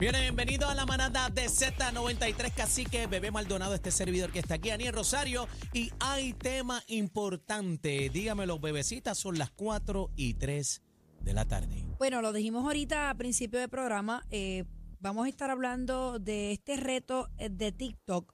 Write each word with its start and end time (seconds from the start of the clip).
Bien, 0.00 0.14
bienvenido 0.18 0.66
a 0.66 0.74
la 0.74 0.86
manada 0.86 1.28
de 1.28 1.44
Z93 1.44 2.54
Cacique, 2.54 3.06
Bebé 3.06 3.30
Maldonado, 3.30 3.74
este 3.74 3.90
servidor 3.90 4.32
que 4.32 4.38
está 4.38 4.54
aquí, 4.54 4.70
Aniel 4.70 4.94
Rosario. 4.94 5.46
Y 5.74 5.90
hay 6.00 6.32
tema 6.32 6.82
importante. 6.86 8.08
Dígamelo, 8.08 8.58
bebecitas, 8.58 9.18
son 9.18 9.36
las 9.36 9.50
4 9.50 10.10
y 10.16 10.32
3 10.32 10.80
de 11.20 11.34
la 11.34 11.44
tarde. 11.44 11.84
Bueno, 11.98 12.22
lo 12.22 12.32
dijimos 12.32 12.64
ahorita 12.64 13.10
a 13.10 13.14
principio 13.14 13.60
del 13.60 13.68
programa. 13.68 14.24
eh, 14.30 14.64
vamos 15.00 15.26
a 15.26 15.28
estar 15.28 15.50
hablando 15.50 16.18
de 16.18 16.52
este 16.52 16.78
reto 16.78 17.28
eh, 17.36 17.50
de 17.50 17.70
TikTok 17.70 18.32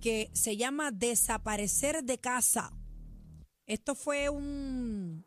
que 0.00 0.30
se 0.32 0.56
llama 0.56 0.90
Desaparecer 0.90 2.02
de 2.02 2.18
casa. 2.18 2.72
Esto 3.66 3.94
fue 3.94 4.30
un, 4.30 5.24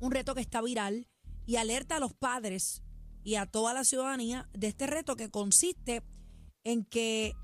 un 0.00 0.10
reto 0.10 0.34
que 0.34 0.40
está 0.40 0.62
viral 0.62 1.08
y 1.44 1.56
alerta 1.56 1.96
a 1.96 2.00
los 2.00 2.14
padres 2.14 2.83
y 3.24 3.36
a 3.36 3.46
toda 3.46 3.74
la 3.74 3.84
ciudadanía 3.84 4.48
de 4.52 4.68
este 4.68 4.86
reto 4.86 5.16
que 5.16 5.30
consiste 5.30 6.02
en 6.62 6.84
que 6.84 7.34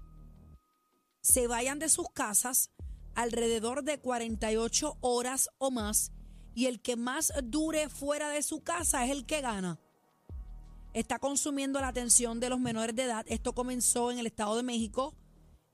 se 1.23 1.47
vayan 1.47 1.79
de 1.79 1.89
sus 1.89 2.09
casas 2.11 2.71
alrededor 3.15 3.83
de 3.83 3.99
48 3.99 4.99
horas 5.01 5.49
o 5.59 5.71
más 5.71 6.13
y 6.55 6.67
el 6.67 6.81
que 6.81 6.97
más 6.97 7.33
dure 7.45 7.89
fuera 7.89 8.29
de 8.29 8.43
su 8.43 8.63
casa 8.63 9.05
es 9.05 9.11
el 9.11 9.25
que 9.27 9.41
gana. 9.41 9.81
Está 10.93 11.19
consumiendo 11.19 11.81
la 11.81 11.89
atención 11.89 12.41
de 12.41 12.49
los 12.51 12.59
menores 12.59 12.97
de 12.97 13.05
edad. 13.05 13.25
Esto 13.29 13.55
comenzó 13.55 14.11
en 14.11 14.19
el 14.19 14.27
Estado 14.27 14.57
de 14.57 14.63
México 14.63 15.15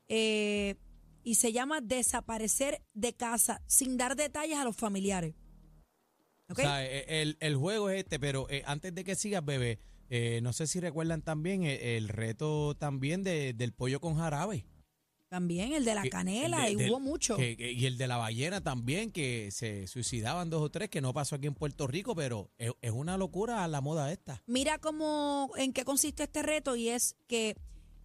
eh, 0.07 0.75
y 1.23 1.35
se 1.35 1.51
llama 1.51 1.81
desaparecer 1.81 2.81
de 2.93 3.13
casa 3.13 3.61
sin 3.65 3.97
dar 3.97 4.15
detalles 4.15 4.57
a 4.57 4.63
los 4.63 4.75
familiares. 4.75 5.35
¿Ok? 6.49 6.59
O 6.59 6.61
sea, 6.61 6.85
eh, 6.85 7.21
el, 7.21 7.37
el 7.39 7.55
juego 7.57 7.89
es 7.89 7.99
este, 7.99 8.19
pero 8.19 8.47
eh, 8.49 8.63
antes 8.65 8.93
de 8.93 9.03
que 9.03 9.15
sigas, 9.15 9.43
bebé, 9.43 9.79
eh, 10.09 10.39
no 10.41 10.53
sé 10.53 10.67
si 10.67 10.79
recuerdan 10.79 11.21
también 11.21 11.63
eh, 11.63 11.97
el, 11.97 12.07
reto 12.09 12.75
también 12.75 13.23
de- 13.23 13.53
del 13.53 13.73
pollo 13.73 13.99
con 13.99 14.15
jarabe. 14.15 14.65
También 15.29 15.73
el 15.73 15.83
de 15.83 15.93
la 15.93 16.07
canela, 16.07 16.61
de- 16.63 16.71
y 16.71 16.75
del- 16.77 16.89
hubo 16.89 16.99
mucho. 17.01 17.35
que- 17.35 17.57
que- 17.57 17.73
y 17.73 17.85
el 17.85 17.97
de 17.97 18.07
la 18.07 18.15
ballena 18.15 18.61
también, 18.61 19.11
que 19.11 19.49
se 19.51 19.85
suicidaban 19.87 20.49
dos 20.49 20.61
o 20.61 20.69
tres, 20.69 20.89
que 20.89 21.01
no 21.01 21.13
pasó 21.13 21.35
aquí 21.35 21.47
en 21.47 21.53
Puerto 21.53 21.85
Rico, 21.85 22.15
pero 22.15 22.49
es, 22.57 22.71
es 22.81 22.91
una 22.91 23.17
locura 23.17 23.67
la 23.67 23.81
moda 23.81 24.09
esta. 24.13 24.41
Mira 24.47 24.77
cómo, 24.79 25.51
en 25.57 25.73
qué 25.73 25.83
consiste 25.83 26.23
este 26.23 26.43
reto 26.43 26.77
y 26.77 26.87
es 26.87 27.17
que 27.27 27.57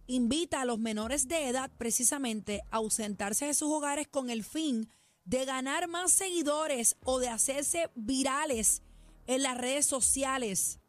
invita 0.05 0.59
a 0.61 0.65
los 0.65 0.79
menores 0.79 1.29
de 1.29 1.47
edad 1.47 1.71
precisamente 1.77 2.61
a 2.71 2.77
ausentarse 2.77 3.45
de 3.45 3.53
sus 3.53 3.69
hogares 3.71 4.05
con 4.09 4.29
el 4.29 4.43
fin 4.43 4.89
de 5.23 5.45
ganar 5.45 5.87
más 5.87 6.11
seguidores 6.11 6.97
o 7.05 7.19
de 7.19 7.29
hacerse 7.29 7.89
virales 7.95 8.81
en 9.27 9.43
las 9.43 9.57
redes 9.57 9.85
sociales. 9.85 10.81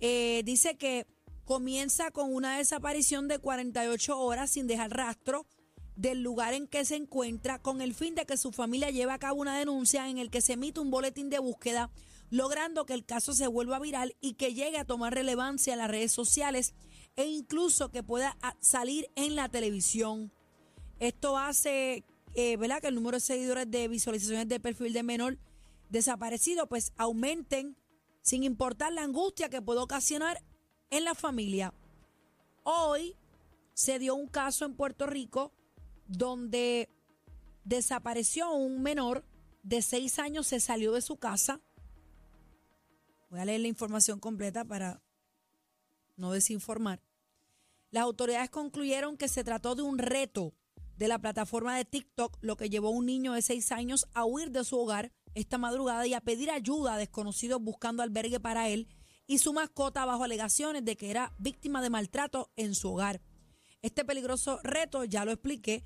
Eh, 0.00 0.42
dice 0.44 0.76
que 0.76 1.06
comienza 1.44 2.10
con 2.10 2.32
una 2.34 2.58
desaparición 2.58 3.26
de 3.26 3.38
48 3.38 4.18
horas 4.18 4.50
sin 4.50 4.66
dejar 4.66 4.90
rastro 4.90 5.46
del 5.96 6.22
lugar 6.22 6.54
en 6.54 6.68
que 6.68 6.84
se 6.84 6.94
encuentra 6.94 7.58
con 7.58 7.80
el 7.80 7.94
fin 7.94 8.14
de 8.14 8.24
que 8.24 8.36
su 8.36 8.52
familia 8.52 8.90
lleve 8.90 9.12
a 9.12 9.18
cabo 9.18 9.40
una 9.40 9.58
denuncia 9.58 10.08
en 10.08 10.18
el 10.18 10.30
que 10.30 10.40
se 10.40 10.52
emite 10.52 10.78
un 10.78 10.92
boletín 10.92 11.28
de 11.28 11.40
búsqueda, 11.40 11.90
logrando 12.30 12.86
que 12.86 12.94
el 12.94 13.04
caso 13.04 13.34
se 13.34 13.48
vuelva 13.48 13.80
viral 13.80 14.14
y 14.20 14.34
que 14.34 14.54
llegue 14.54 14.78
a 14.78 14.84
tomar 14.84 15.14
relevancia 15.14 15.72
en 15.72 15.80
las 15.80 15.90
redes 15.90 16.12
sociales 16.12 16.74
e 17.16 17.24
incluso 17.24 17.90
que 17.90 18.04
pueda 18.04 18.36
ah, 18.42 18.54
salir 18.60 19.10
en 19.16 19.34
la 19.34 19.48
televisión. 19.48 20.32
Esto 21.00 21.36
hace 21.36 22.04
eh, 22.34 22.56
¿verdad? 22.56 22.80
que 22.80 22.88
el 22.88 22.94
número 22.94 23.16
de 23.16 23.20
seguidores 23.20 23.68
de 23.68 23.88
visualizaciones 23.88 24.46
de 24.46 24.60
perfil 24.60 24.92
de 24.92 25.02
menor 25.02 25.38
desaparecido 25.88 26.68
pues 26.68 26.92
aumenten 26.96 27.76
sin 28.28 28.44
importar 28.44 28.92
la 28.92 29.04
angustia 29.04 29.48
que 29.48 29.62
puede 29.62 29.80
ocasionar 29.80 30.44
en 30.90 31.04
la 31.04 31.14
familia. 31.14 31.72
Hoy 32.62 33.16
se 33.72 33.98
dio 33.98 34.14
un 34.14 34.28
caso 34.28 34.66
en 34.66 34.74
Puerto 34.74 35.06
Rico 35.06 35.50
donde 36.08 36.90
desapareció 37.64 38.52
un 38.52 38.82
menor 38.82 39.24
de 39.62 39.80
seis 39.80 40.18
años, 40.18 40.46
se 40.46 40.60
salió 40.60 40.92
de 40.92 41.00
su 41.00 41.16
casa. 41.16 41.62
Voy 43.30 43.40
a 43.40 43.46
leer 43.46 43.62
la 43.62 43.68
información 43.68 44.20
completa 44.20 44.62
para 44.66 45.00
no 46.16 46.32
desinformar. 46.32 47.00
Las 47.90 48.02
autoridades 48.02 48.50
concluyeron 48.50 49.16
que 49.16 49.28
se 49.28 49.42
trató 49.42 49.74
de 49.74 49.82
un 49.82 49.96
reto 49.96 50.52
de 50.98 51.08
la 51.08 51.18
plataforma 51.18 51.78
de 51.78 51.86
TikTok, 51.86 52.36
lo 52.42 52.58
que 52.58 52.68
llevó 52.68 52.88
a 52.88 52.92
un 52.92 53.06
niño 53.06 53.32
de 53.32 53.40
seis 53.40 53.72
años 53.72 54.06
a 54.12 54.26
huir 54.26 54.50
de 54.50 54.64
su 54.64 54.78
hogar 54.78 55.12
esta 55.34 55.58
madrugada 55.58 56.06
y 56.06 56.14
a 56.14 56.20
pedir 56.20 56.50
ayuda 56.50 56.94
a 56.94 56.98
desconocidos 56.98 57.62
buscando 57.62 58.02
albergue 58.02 58.40
para 58.40 58.68
él 58.68 58.88
y 59.26 59.38
su 59.38 59.52
mascota 59.52 60.04
bajo 60.04 60.24
alegaciones 60.24 60.84
de 60.84 60.96
que 60.96 61.10
era 61.10 61.34
víctima 61.38 61.82
de 61.82 61.90
maltrato 61.90 62.50
en 62.56 62.74
su 62.74 62.92
hogar. 62.92 63.20
Este 63.82 64.04
peligroso 64.04 64.58
reto 64.62 65.04
ya 65.04 65.24
lo 65.24 65.32
expliqué 65.32 65.84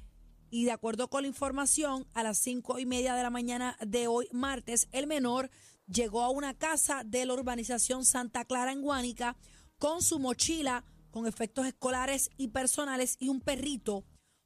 y 0.49 0.65
de 0.65 0.73
acuerdo 0.73 1.09
con 1.09 1.23
la 1.23 1.29
información, 1.29 2.07
a 2.15 2.23
las 2.23 2.39
cinco 2.39 2.79
y 2.79 2.87
media 2.87 3.15
de 3.15 3.23
la 3.23 3.31
mañana 3.31 3.77
de 3.81 4.07
hoy, 4.07 4.29
martes, 4.33 4.87
el 4.93 5.07
menor 5.07 5.51
llegó 5.87 6.23
a 6.23 6.31
una 6.31 6.55
casa 6.55 7.03
de 7.05 7.25
la 7.25 7.35
urbanización 7.35 8.05
Santa 8.05 8.45
Clara 8.45 8.73
en 8.73 8.83
Guánica 8.83 9.37
con 9.79 10.03
su 10.03 10.19
mochila 10.19 10.85
con 11.11 11.27
efectos 11.27 11.67
escolares 11.67 12.31
y 12.37 12.49
personales 12.49 13.17
y 13.19 13.29
un 13.29 13.41
perrito 13.41 14.05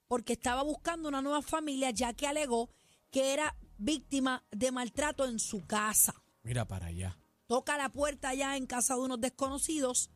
porque 0.09 0.35
estaba 0.35 0.62
buscando 0.62 1.09
una 1.09 1.23
nueva 1.23 1.43
familia 1.43 1.91
ya 1.91 2.12
que 2.12 2.27
alegó 2.27 2.71
que 3.11 3.33
era 3.33 3.56
víctima 3.78 4.44
de 4.50 4.72
maltrato 4.72 5.25
en 5.25 5.38
su 5.38 5.66
casa. 5.66 6.14
Mira 6.42 6.66
para 6.66 6.87
allá. 6.87 7.19
Toca 7.47 7.76
la 7.76 7.91
puerta 7.91 8.34
ya 8.34 8.56
en 8.56 8.66
casa 8.66 8.94
de 8.94 9.00
unos 9.00 9.20
desconocidos. 9.20 10.10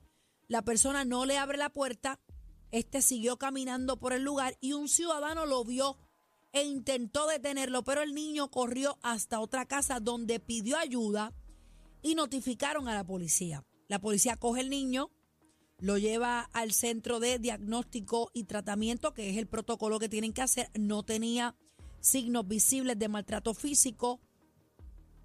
La 0.48 0.62
persona 0.62 1.04
no 1.04 1.26
le 1.26 1.38
abre 1.38 1.58
la 1.58 1.70
puerta. 1.70 2.20
Este 2.70 3.02
siguió 3.02 3.36
caminando 3.36 3.98
por 3.98 4.12
el 4.12 4.22
lugar 4.22 4.56
y 4.60 4.72
un 4.72 4.88
ciudadano 4.88 5.46
lo 5.46 5.64
vio 5.64 5.98
e 6.52 6.64
intentó 6.64 7.26
detenerlo, 7.26 7.84
pero 7.84 8.02
el 8.02 8.14
niño 8.14 8.50
corrió 8.50 8.98
hasta 9.02 9.40
otra 9.40 9.66
casa 9.66 10.00
donde 10.00 10.40
pidió 10.40 10.76
ayuda 10.76 11.32
y 12.02 12.14
notificaron 12.14 12.88
a 12.88 12.94
la 12.94 13.04
policía. 13.04 13.64
La 13.88 14.00
policía 14.00 14.36
coge 14.36 14.60
el 14.60 14.70
niño, 14.70 15.10
lo 15.78 15.98
lleva 15.98 16.42
al 16.52 16.72
centro 16.72 17.20
de 17.20 17.38
diagnóstico 17.38 18.30
y 18.34 18.44
tratamiento, 18.44 19.14
que 19.14 19.30
es 19.30 19.36
el 19.36 19.46
protocolo 19.46 19.98
que 19.98 20.08
tienen 20.08 20.32
que 20.32 20.42
hacer. 20.42 20.70
No 20.78 21.02
tenía 21.04 21.56
signos 22.00 22.46
visibles 22.48 22.98
de 22.98 23.08
maltrato 23.08 23.54
físico. 23.54 24.20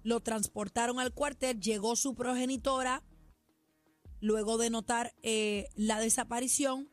Lo 0.02 0.20
transportaron 0.20 1.00
al 1.00 1.12
cuartel, 1.12 1.60
llegó 1.60 1.96
su 1.96 2.14
progenitora, 2.14 3.02
luego 4.20 4.58
de 4.58 4.70
notar 4.70 5.14
eh, 5.22 5.68
la 5.74 5.98
desaparición. 5.98 6.88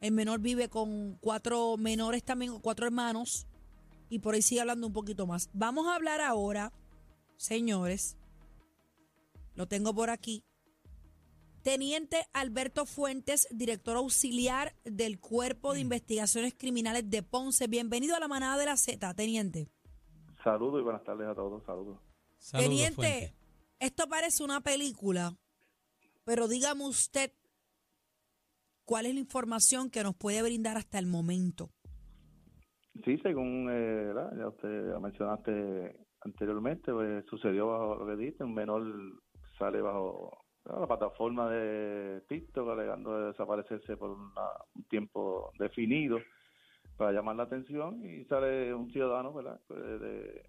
El 0.00 0.12
menor 0.12 0.40
vive 0.40 0.68
con 0.68 1.16
cuatro 1.20 1.76
menores 1.76 2.22
también, 2.24 2.58
cuatro 2.60 2.86
hermanos, 2.86 3.46
y 4.08 4.18
por 4.18 4.34
ahí 4.34 4.42
sigue 4.42 4.60
hablando 4.60 4.86
un 4.86 4.92
poquito 4.92 5.26
más. 5.26 5.48
Vamos 5.52 5.86
a 5.86 5.94
hablar 5.94 6.20
ahora, 6.20 6.72
señores, 7.36 8.16
lo 9.54 9.66
tengo 9.66 9.94
por 9.94 10.10
aquí. 10.10 10.44
Teniente 11.66 12.18
Alberto 12.32 12.86
Fuentes, 12.86 13.48
director 13.50 13.96
auxiliar 13.96 14.76
del 14.84 15.18
Cuerpo 15.18 15.74
de 15.74 15.80
Investigaciones 15.80 16.54
Criminales 16.56 17.10
de 17.10 17.24
Ponce. 17.24 17.66
Bienvenido 17.66 18.14
a 18.14 18.20
la 18.20 18.28
manada 18.28 18.56
de 18.56 18.66
la 18.66 18.76
Z, 18.76 19.12
teniente. 19.14 19.66
Saludos 20.44 20.80
y 20.80 20.84
buenas 20.84 21.02
tardes 21.02 21.26
a 21.26 21.34
todos. 21.34 21.64
Saludos. 21.64 21.98
Saludos, 22.38 22.68
Teniente, 22.68 22.94
Fuente. 22.94 23.34
esto 23.80 24.08
parece 24.08 24.44
una 24.44 24.60
película 24.60 25.32
Pero 26.24 26.46
dígame 26.46 26.86
usted, 26.86 27.32
¿cuál 28.84 29.06
es 29.06 29.14
la 29.14 29.20
información 29.20 29.90
que 29.90 30.04
nos 30.04 30.14
puede 30.14 30.40
brindar 30.42 30.76
hasta 30.76 31.00
el 31.00 31.06
momento? 31.06 31.70
Sí, 33.04 33.18
según 33.24 33.68
eh, 33.72 34.12
ya 34.38 34.46
usted 34.46 34.96
mencionaste 35.00 35.96
anteriormente, 36.20 36.92
pues 36.92 37.24
sucedió 37.28 37.66
bajo 37.66 37.96
lo 37.96 38.06
que 38.06 38.24
dice, 38.24 38.44
un 38.44 38.54
menor 38.54 38.84
sale 39.58 39.80
bajo. 39.82 40.45
La 40.66 40.86
plataforma 40.86 41.48
de 41.50 42.22
TikTok 42.28 42.68
alegando 42.70 43.18
de 43.18 43.26
desaparecerse 43.28 43.96
por 43.96 44.10
una- 44.10 44.50
un 44.74 44.84
tiempo 44.84 45.52
definido 45.58 46.18
para 46.96 47.12
llamar 47.12 47.36
la 47.36 47.44
atención 47.44 48.04
y 48.04 48.24
sale 48.24 48.74
un 48.74 48.90
ciudadano, 48.90 49.32
¿verdad? 49.32 49.60
Pues, 49.66 49.80
de, 50.00 50.42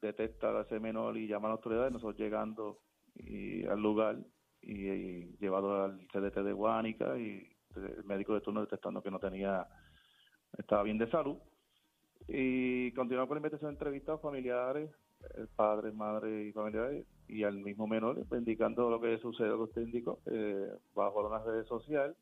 detecta 0.00 0.48
a 0.58 0.62
ese 0.62 0.80
menor 0.80 1.16
y 1.16 1.28
llama 1.28 1.48
a 1.48 1.50
las 1.50 1.58
autoridades, 1.58 1.92
nosotros 1.92 2.18
llegando 2.18 2.78
y, 3.14 3.64
al 3.66 3.80
lugar 3.80 4.18
y, 4.60 4.88
y 4.88 5.36
llevado 5.38 5.84
al 5.84 6.06
CDT 6.08 6.42
de 6.42 6.52
Guánica 6.52 7.18
y 7.18 7.48
el 7.76 8.04
médico 8.04 8.34
de 8.34 8.40
turno 8.40 8.60
detectando 8.60 9.02
que 9.02 9.10
no 9.10 9.18
tenía, 9.18 9.66
estaba 10.58 10.82
bien 10.82 10.98
de 10.98 11.10
salud 11.10 11.38
y 12.28 12.92
continuamos 12.92 13.28
con 13.28 13.36
la 13.36 13.48
investigación 13.48 14.08
a 14.08 14.18
familiares, 14.18 14.90
eh, 15.36 15.46
padres, 15.56 15.94
madres 15.94 16.48
y 16.48 16.52
familiares, 16.52 17.06
y 17.28 17.44
al 17.44 17.58
mismo 17.58 17.86
menor, 17.86 18.24
indicando 18.32 18.90
lo 18.90 19.00
que 19.00 19.18
sucedió, 19.18 19.52
lo 19.52 19.58
que 19.58 19.70
usted 19.70 19.82
indicó, 19.82 20.20
eh, 20.26 20.68
bajo 20.94 21.28
las 21.30 21.44
redes 21.44 21.66
sociales, 21.68 22.16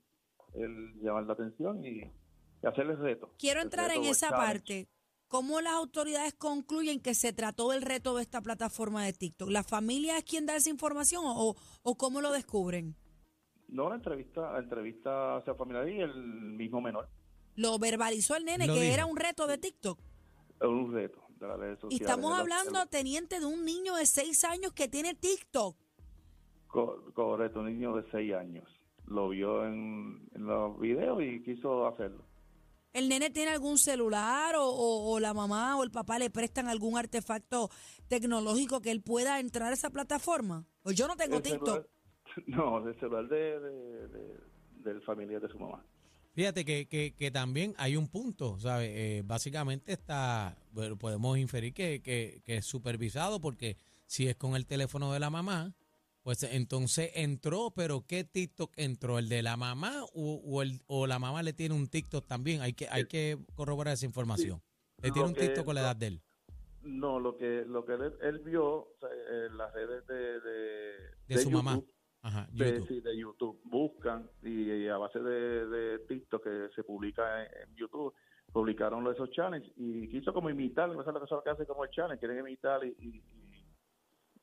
el 0.55 1.01
llamar 1.03 1.25
la 1.25 1.33
atención 1.35 1.85
y, 1.85 2.01
y 2.03 2.67
hacerle 2.67 2.97
reto. 2.97 3.31
Quiero 3.39 3.61
El 3.61 3.67
entrar 3.67 3.89
reto 3.89 4.01
en 4.01 4.07
el 4.07 4.11
esa 4.13 4.29
challenge. 4.31 4.47
parte. 4.47 4.89
¿Cómo 5.29 5.61
las 5.61 5.75
autoridades 5.75 6.35
concluyen 6.35 7.01
que 7.01 7.15
se 7.15 7.33
trató 7.33 7.71
del 7.71 7.83
reto 7.83 8.17
de 8.17 8.23
esta 8.23 8.41
plataforma 8.41 9.05
de 9.05 9.13
TikTok? 9.13 9.49
¿La 9.51 9.63
familia 9.63 10.19
es 10.19 10.25
quien 10.25 10.45
da 10.45 10.57
esa 10.57 10.71
información 10.71 11.23
o, 11.25 11.55
o 11.83 11.95
cómo 11.97 12.21
lo 12.21 12.33
descubren? 12.33 12.97
No, 13.69 13.89
la 13.89 13.95
entrevista, 13.95 14.53
la 14.53 14.59
entrevista 14.59 15.37
hacia 15.37 15.55
familiares 15.55 15.95
y 15.95 16.01
el 16.01 16.15
mismo 16.57 16.81
menor. 16.81 17.09
Lo 17.55 17.79
verbalizó 17.79 18.35
el 18.37 18.45
nene 18.45 18.67
Lo 18.67 18.75
que 18.75 18.81
dijo. 18.81 18.95
era 18.95 19.07
un 19.07 19.17
reto 19.17 19.47
de 19.47 19.59
TikTok. 19.59 20.01
Un 20.63 20.93
reto 20.93 21.23
de 21.41 21.49
las 21.49 21.59
redes 21.59 21.79
Y 21.89 21.97
estamos 21.97 22.39
hablando, 22.39 22.87
teniente, 22.87 23.41
de 23.41 23.47
un 23.47 23.65
niño 23.65 23.95
de 23.97 24.07
seis 24.07 24.45
años 24.45 24.73
que 24.73 24.89
tiene 24.89 25.15
TikTok. 25.15 25.77
Co- 26.67 27.13
correcto, 27.15 27.61
un 27.61 27.67
niño 27.67 27.97
de 27.97 28.09
seis 28.11 28.33
años. 28.35 28.69
Lo 29.07 29.31
vio 29.31 29.67
en, 29.67 30.29
en 30.35 30.47
los 30.47 30.79
videos 30.79 31.21
y 31.23 31.43
quiso 31.43 31.87
hacerlo. 31.89 32.25
¿El 32.93 33.09
nene 33.09 33.31
tiene 33.31 33.53
algún 33.53 33.79
celular 33.79 34.55
o, 34.57 34.65
o- 34.69 35.13
o 35.13 35.21
la 35.21 35.33
mamá 35.35 35.77
o 35.77 35.83
el 35.85 35.91
papá 35.91 36.19
le 36.19 36.29
prestan 36.31 36.69
algún 36.69 36.97
artefacto 36.99 37.71
tecnológico 38.09 38.81
que 38.81 38.91
él 38.91 39.01
pueda 39.03 39.41
entrar 39.41 39.71
a 39.71 39.75
esa 39.75 39.91
plataforma? 39.91 40.67
Pues 40.83 40.97
yo 40.97 41.09
no 41.09 41.17
tengo 41.17 41.37
El 41.37 41.43
TikTok. 41.43 41.65
celular- 41.67 41.89
no, 42.47 42.87
el 42.89 43.01
celular 43.01 43.29
de, 43.29 43.61
de, 43.61 44.09
de- 44.09 44.41
del 44.85 45.03
familiar 45.03 45.41
de 45.41 45.49
su 45.49 45.59
mamá. 45.59 45.85
Fíjate 46.33 46.65
que, 46.65 46.87
que, 46.87 47.13
que 47.15 47.31
también 47.31 47.75
hay 47.77 47.97
un 47.97 48.09
punto, 48.09 48.59
¿sabes? 48.61 48.91
Eh, 48.95 49.23
básicamente 49.25 49.93
está, 49.93 50.57
bueno, 50.73 50.97
podemos 50.97 51.37
inferir 51.39 51.75
que, 51.75 52.01
que, 52.03 52.41
que 52.45 52.59
es 52.59 52.67
supervisado 52.67 53.41
porque 53.41 53.77
si 54.07 54.29
es 54.29 54.37
con 54.37 54.55
el 54.55 54.67
teléfono 54.67 55.13
de 55.13 55.19
la 55.21 55.29
mamá, 55.31 55.75
pues 56.23 56.43
entonces 56.45 57.11
entró, 57.15 57.73
pero 57.75 58.05
¿qué 58.07 58.25
TikTok 58.25 58.73
entró? 58.77 59.19
¿El 59.19 59.29
de 59.29 59.43
la 59.43 59.57
mamá 59.57 60.05
o, 60.15 60.35
o 60.45 60.63
el, 60.63 60.83
o 60.87 61.07
la 61.07 61.19
mamá 61.19 61.43
le 61.43 61.53
tiene 61.53 61.75
un 61.75 61.89
TikTok 61.89 62.27
también? 62.27 62.61
Hay 62.63 62.75
que, 62.75 62.89
hay 62.91 63.07
que 63.07 63.37
corroborar 63.55 63.95
esa 63.95 64.07
información. 64.07 64.63
¿Le 65.03 65.09
Lo 65.09 65.15
tiene 65.15 65.29
un 65.31 65.35
que- 65.35 65.41
TikTok 65.47 65.65
con 65.65 65.75
la 65.75 65.81
edad 65.81 65.97
de 65.97 66.07
él? 66.09 66.23
No, 66.83 67.19
lo 67.21 67.37
que 67.37 67.65
lo 67.67 67.85
que 67.85 67.93
él, 67.93 68.13
él 68.23 68.39
vio 68.39 68.65
o 68.67 68.97
sea, 69.01 69.09
en 69.47 69.57
las 69.59 69.73
redes 69.75 70.07
de, 70.07 70.41
de, 70.41 70.93
De 71.29 71.39
su 71.43 71.51
mamá. 71.51 71.75
YouTube, 71.75 71.93
Ajá, 72.23 72.49
de, 72.53 72.67
YouTube. 72.73 72.89
sí, 72.89 73.01
de 73.01 73.19
YouTube, 73.19 73.60
buscan 73.81 74.29
y, 74.43 74.87
a 74.89 74.99
base 74.99 75.19
de, 75.21 75.67
de 75.67 75.99
TikTok 76.01 76.43
que 76.45 76.69
se 76.75 76.83
publica 76.85 77.45
en, 77.45 77.75
YouTube, 77.77 78.13
publicaron 78.53 79.07
esos 79.13 79.31
challenges 79.31 79.73
y 79.77 80.09
quiso 80.09 80.33
como 80.35 80.51
imitar, 80.51 80.91
eso 80.91 81.01
es 81.01 81.07
lo 81.07 81.21
que- 81.21 81.35
lo 81.35 81.43
que 81.43 81.51
hace 81.51 81.67
como 81.67 81.85
el 81.85 81.91
challenge, 81.91 82.19
quieren 82.19 82.41
imitar 82.41 82.85
y 82.85 83.23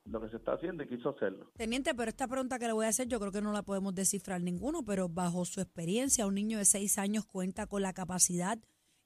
lo 0.05 0.21
que 0.21 0.29
se 0.29 0.37
está 0.37 0.53
haciendo 0.53 0.83
y 0.83 0.87
quiso 0.87 1.09
hacerlo. 1.09 1.51
Teniente, 1.57 1.93
pero 1.93 2.09
esta 2.09 2.27
pregunta 2.27 2.57
que 2.59 2.67
le 2.67 2.73
voy 2.73 2.85
a 2.85 2.89
hacer 2.89 3.07
yo 3.07 3.19
creo 3.19 3.31
que 3.31 3.41
no 3.41 3.51
la 3.51 3.63
podemos 3.63 3.93
descifrar 3.93 4.41
ninguno, 4.41 4.83
pero 4.83 5.09
bajo 5.09 5.43
su 5.45 5.59
experiencia, 5.59 6.25
un 6.25 6.35
niño 6.35 6.57
de 6.57 6.65
seis 6.65 6.97
años 6.97 7.25
cuenta 7.25 7.67
con 7.67 7.81
la 7.81 7.93
capacidad 7.93 8.57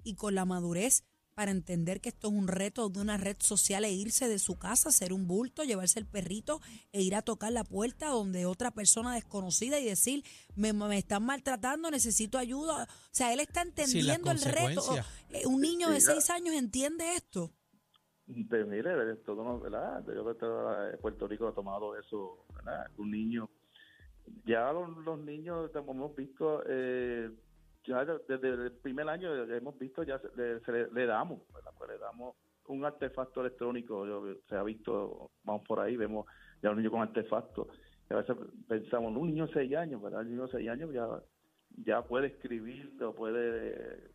y 0.04 0.16
con 0.16 0.36
la 0.36 0.46
madurez 0.46 1.04
para 1.34 1.52
entender 1.52 2.02
que 2.02 2.10
esto 2.10 2.28
es 2.28 2.34
un 2.34 2.48
reto 2.48 2.90
de 2.90 3.00
una 3.00 3.18
red 3.18 3.38
social 3.40 3.86
e 3.86 3.92
irse 3.92 4.28
de 4.28 4.38
su 4.40 4.58
casa, 4.58 4.90
hacer 4.90 5.14
un 5.14 5.28
bulto, 5.28 5.64
llevarse 5.64 6.00
el 6.00 6.06
perrito 6.06 6.60
e 6.92 7.02
ir 7.02 7.16
a 7.16 7.22
tocar 7.22 7.52
la 7.52 7.64
puerta 7.64 8.08
donde 8.10 8.46
otra 8.46 8.72
persona 8.72 9.16
desconocida 9.16 9.80
y 9.80 9.86
decir, 9.86 10.24
me, 10.56 10.74
me 10.74 10.98
están 10.98 11.24
maltratando, 11.26 11.90
necesito 11.90 12.38
ayuda. 12.38 12.84
O 12.84 12.88
sea, 13.12 13.34
él 13.34 13.40
está 13.40 13.62
entendiendo 13.62 14.30
el 14.32 14.42
reto. 14.42 14.82
Eh, 15.30 15.46
Un 15.48 15.62
niño 15.62 15.90
de 15.90 16.02
seis 16.02 16.30
años 16.30 16.54
entiende 16.56 17.14
esto. 17.16 17.52
Pues 18.50 18.68
mire, 18.68 18.92
todo, 19.26 19.44
no- 19.44 19.60
¿verdad? 19.60 20.04
Yo 20.08 20.36
creo 20.36 20.92
que 20.92 20.98
Puerto 20.98 21.28
Rico 21.28 21.48
ha 21.48 21.54
tomado 21.54 21.98
eso, 21.98 22.46
¿verdad? 22.56 22.88
Un 22.98 23.12
niño. 23.12 23.50
Ya 24.46 24.72
los, 24.72 24.96
los 25.04 25.20
niños, 25.20 25.72
como 25.74 25.92
hemos 25.94 26.16
visto, 26.16 26.62
eh, 26.68 27.30
ya 27.86 28.06
de- 28.06 28.20
desde 28.28 28.48
el 28.66 28.72
primer 28.74 29.08
año 29.10 29.34
hemos 29.46 29.78
visto, 29.78 30.04
ya 30.04 30.20
se, 30.20 30.28
le, 30.36 30.60
se 30.62 30.72
le- 30.72 30.92
le 30.92 31.06
damos, 31.06 31.42
¿verdad? 31.54 31.72
Pues 31.78 31.90
le 31.92 31.98
damos 31.98 32.36
un 32.68 32.86
artefacto 32.86 33.42
electrónico. 33.42 34.06
Yo- 34.06 34.36
se 34.48 34.56
ha 34.56 34.64
visto, 34.64 35.32
vamos 35.44 35.64
por 35.68 35.80
ahí, 35.80 35.96
vemos 35.98 36.26
ya 36.62 36.70
un 36.72 36.78
niño 36.78 36.92
con 36.92 37.02
artefacto. 37.02 37.68
Y 38.10 38.14
a 38.14 38.18
veces 38.18 38.36
pensamos, 38.68 39.16
un 39.16 39.28
niño 39.28 39.48
de 39.48 39.54
seis 39.54 39.76
años, 39.76 40.02
¿verdad? 40.02 40.22
El 40.22 40.30
niño 40.30 40.46
de 40.46 40.52
seis 40.52 40.70
años 40.70 40.92
ya, 40.94 41.08
ya 41.86 42.04
puede 42.04 42.28
escribir 42.28 42.94
o 43.04 43.14
puede 43.16 44.12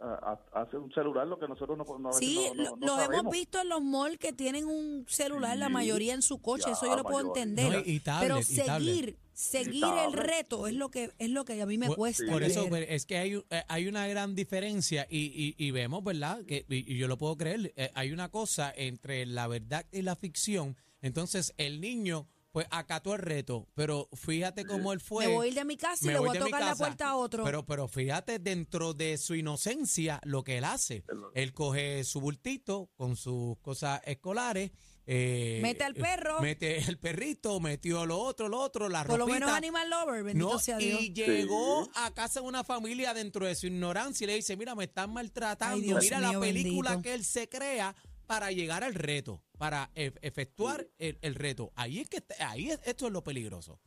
a- 0.00 0.38
a- 0.52 0.60
hacer 0.62 0.78
un 0.78 0.92
celular 0.92 1.26
lo 1.26 1.38
que 1.38 1.48
nosotros 1.48 1.76
no, 1.78 1.84
no, 1.98 2.12
Sí, 2.12 2.48
no- 2.54 2.54
no- 2.54 2.70
lo, 2.70 2.76
no 2.76 2.86
los 2.98 3.08
hemos 3.18 3.32
visto 3.32 3.58
en 3.62 3.68
los 3.70 3.82
malls 3.82 4.18
que 4.18 4.32
tienen 4.34 4.66
un 4.66 5.06
celular, 5.08 5.56
la 5.56 5.70
mayoría 5.70 6.12
en 6.12 6.20
su 6.20 6.40
coche, 6.42 6.64
ya, 6.66 6.72
eso 6.72 6.84
yo 6.86 6.96
lo 6.96 7.02
puedo 7.04 7.28
entender. 7.28 7.72
No, 7.72 7.78
y- 7.78 7.92
y 7.96 8.00
tablet, 8.00 8.28
pero 8.28 8.42
seguir, 8.42 9.16
seguir 9.36 9.84
el 10.06 10.12
reto 10.14 10.66
es 10.66 10.74
lo 10.74 10.90
que 10.90 11.12
es 11.18 11.30
lo 11.30 11.44
que 11.44 11.60
a 11.60 11.66
mí 11.66 11.76
me 11.78 11.88
cuesta. 11.94 12.24
Por 12.32 12.42
eso 12.42 12.74
es 12.74 13.04
que 13.06 13.18
hay, 13.18 13.34
eh, 13.50 13.62
hay 13.68 13.86
una 13.86 14.06
gran 14.08 14.34
diferencia 14.34 15.06
y, 15.10 15.26
y- 15.26 15.54
y 15.58 15.70
vemos, 15.72 16.02
¿verdad? 16.02 16.42
Que, 16.46 16.64
y, 16.68 16.90
y 16.94 16.96
yo 16.96 17.06
lo 17.06 17.18
puedo 17.18 17.36
creer, 17.36 17.72
eh, 17.76 17.90
hay 17.94 18.12
una 18.12 18.30
cosa 18.30 18.72
entre 18.74 19.26
la 19.26 19.46
verdad 19.46 19.84
y 19.92 20.02
la 20.02 20.16
ficción. 20.16 20.76
Entonces 21.02 21.52
el 21.58 21.80
niño 21.80 22.28
pues 22.52 22.66
acató 22.70 23.12
el 23.14 23.20
reto, 23.20 23.68
pero 23.74 24.08
fíjate 24.14 24.64
cómo 24.64 24.94
él 24.94 25.00
fue. 25.00 25.26
me 25.28 25.34
voy 25.34 25.46
a 25.46 25.50
ir 25.50 25.54
de 25.56 25.64
mi 25.66 25.76
casa 25.76 25.98
y 26.02 26.06
me 26.06 26.12
le 26.14 26.18
voy 26.20 26.28
voy 26.28 26.36
a 26.38 26.40
de 26.40 26.44
mi 26.46 26.50
tocar 26.50 26.60
la 26.62 26.68
casa, 26.70 26.84
puerta 26.86 27.08
a 27.08 27.16
otro. 27.16 27.44
Pero, 27.44 27.66
pero 27.66 27.86
fíjate 27.86 28.38
dentro 28.38 28.94
de 28.94 29.18
su 29.18 29.34
inocencia 29.34 30.20
lo 30.24 30.42
que 30.42 30.56
él 30.56 30.64
hace. 30.64 31.04
Él 31.34 31.52
coge 31.52 32.02
su 32.04 32.22
bultito 32.22 32.88
con 32.96 33.14
sus 33.16 33.58
cosas 33.58 34.00
escolares. 34.06 34.70
Eh, 35.06 35.60
Mete 35.62 35.84
al 35.84 35.94
perro. 35.94 36.40
Mete 36.40 36.78
el 36.78 36.98
perrito, 36.98 37.60
metió 37.60 38.04
lo 38.06 38.18
otro, 38.18 38.48
lo 38.48 38.58
otro, 38.60 38.88
la 38.88 39.04
Por 39.04 39.18
lo 39.18 39.26
menos 39.26 39.42
ropita. 39.42 39.56
animal 39.56 39.88
lover, 39.90 40.22
bendito 40.24 40.52
No, 40.54 40.58
sea 40.58 40.78
Dios. 40.78 41.00
y 41.00 41.12
llegó 41.12 41.88
a 41.94 42.12
casa 42.12 42.40
de 42.40 42.46
una 42.46 42.64
familia 42.64 43.14
dentro 43.14 43.46
de 43.46 43.54
su 43.54 43.66
ignorancia 43.68 44.24
y 44.24 44.26
le 44.28 44.34
dice, 44.34 44.56
mira, 44.56 44.74
me 44.74 44.84
están 44.84 45.12
maltratando, 45.12 45.96
Ay, 45.96 46.02
mira 46.04 46.20
la 46.20 46.38
película 46.40 46.90
bendito. 46.90 47.02
que 47.08 47.14
él 47.14 47.24
se 47.24 47.48
crea 47.48 47.94
para 48.26 48.50
llegar 48.50 48.82
al 48.82 48.94
reto, 48.94 49.42
para 49.56 49.90
e- 49.94 50.12
efectuar 50.22 50.88
el, 50.98 51.18
el 51.22 51.34
reto. 51.36 51.72
Ahí 51.76 52.00
es 52.00 52.08
que 52.08 52.24
ahí 52.40 52.70
es, 52.70 52.80
esto 52.84 53.06
es 53.06 53.12
lo 53.12 53.22
peligroso. 53.22 53.78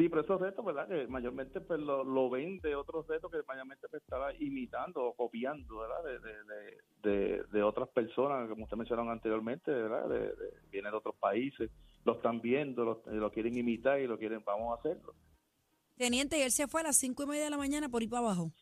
Sí, 0.00 0.08
pero 0.08 0.22
esos 0.22 0.40
retos, 0.40 0.64
¿verdad? 0.64 0.88
Que 0.88 1.06
mayormente 1.08 1.60
pues 1.60 1.78
lo, 1.78 2.02
lo 2.04 2.30
ven 2.30 2.58
de 2.60 2.74
otros 2.74 3.06
retos 3.06 3.30
que 3.30 3.42
mayormente 3.46 3.86
pues, 3.86 4.02
estaba 4.02 4.32
imitando 4.32 5.04
o 5.04 5.14
copiando, 5.14 5.80
¿verdad? 5.80 6.02
De, 6.02 6.18
de, 6.20 7.36
de, 7.36 7.44
de, 7.52 7.62
otras 7.62 7.86
personas, 7.90 8.48
como 8.48 8.64
usted 8.64 8.78
mencionó 8.78 9.10
anteriormente, 9.10 9.70
¿verdad? 9.70 10.08
De, 10.08 10.32
vienen 10.70 10.92
de 10.92 10.96
otros 10.96 11.16
países, 11.16 11.70
lo 12.06 12.14
están 12.14 12.40
viendo, 12.40 12.82
lo, 12.82 13.02
lo 13.12 13.30
quieren 13.30 13.58
imitar 13.58 14.00
y 14.00 14.06
lo 14.06 14.16
quieren, 14.16 14.42
vamos 14.42 14.74
a 14.74 14.80
hacerlo. 14.80 15.12
Teniente, 15.98 16.42
él 16.42 16.50
se 16.50 16.66
fue 16.66 16.80
a 16.80 16.84
las 16.84 16.96
cinco 16.96 17.24
y 17.24 17.26
media 17.26 17.44
de 17.44 17.50
la 17.50 17.58
mañana 17.58 17.90
por 17.90 18.02
ir 18.02 18.08
para 18.08 18.24
abajo. 18.24 18.52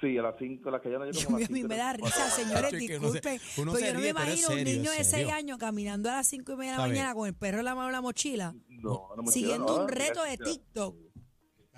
Sí, 0.00 0.16
a 0.16 0.22
las 0.22 0.34
5, 0.38 0.70
las 0.70 0.80
que 0.80 0.90
ya 0.90 0.98
no 0.98 1.04
Dios 1.04 1.24
como 1.26 1.36
a 1.36 1.40
a 1.40 1.40
mí 1.40 1.46
cinco, 1.46 1.68
me 1.68 1.76
da 1.76 1.92
risa, 1.92 2.30
señores, 2.30 2.72
disculpen. 2.72 3.38
pero 3.56 3.74
se 3.74 3.86
yo 3.88 3.94
no 3.94 4.00
me 4.00 4.08
imagino 4.08 4.48
un 4.48 4.64
niño 4.64 4.90
de 4.90 4.96
seis 5.04 5.08
serio. 5.08 5.34
años 5.34 5.58
caminando 5.58 6.08
a 6.08 6.12
las 6.16 6.26
cinco 6.26 6.52
y 6.52 6.56
media 6.56 6.72
de 6.72 6.78
la 6.78 6.86
mañana 6.86 7.14
con 7.14 7.26
el 7.28 7.34
perro 7.34 7.58
en 7.58 7.64
la 7.66 7.74
mano 7.74 7.88
en 7.88 7.92
la 7.92 8.00
mochila, 8.00 8.54
No, 8.68 9.10
no 9.14 9.22
me 9.22 9.30
siguiendo 9.30 9.82
un 9.82 9.88
reto 9.88 10.22
de 10.24 10.38
TikTok. 10.38 10.96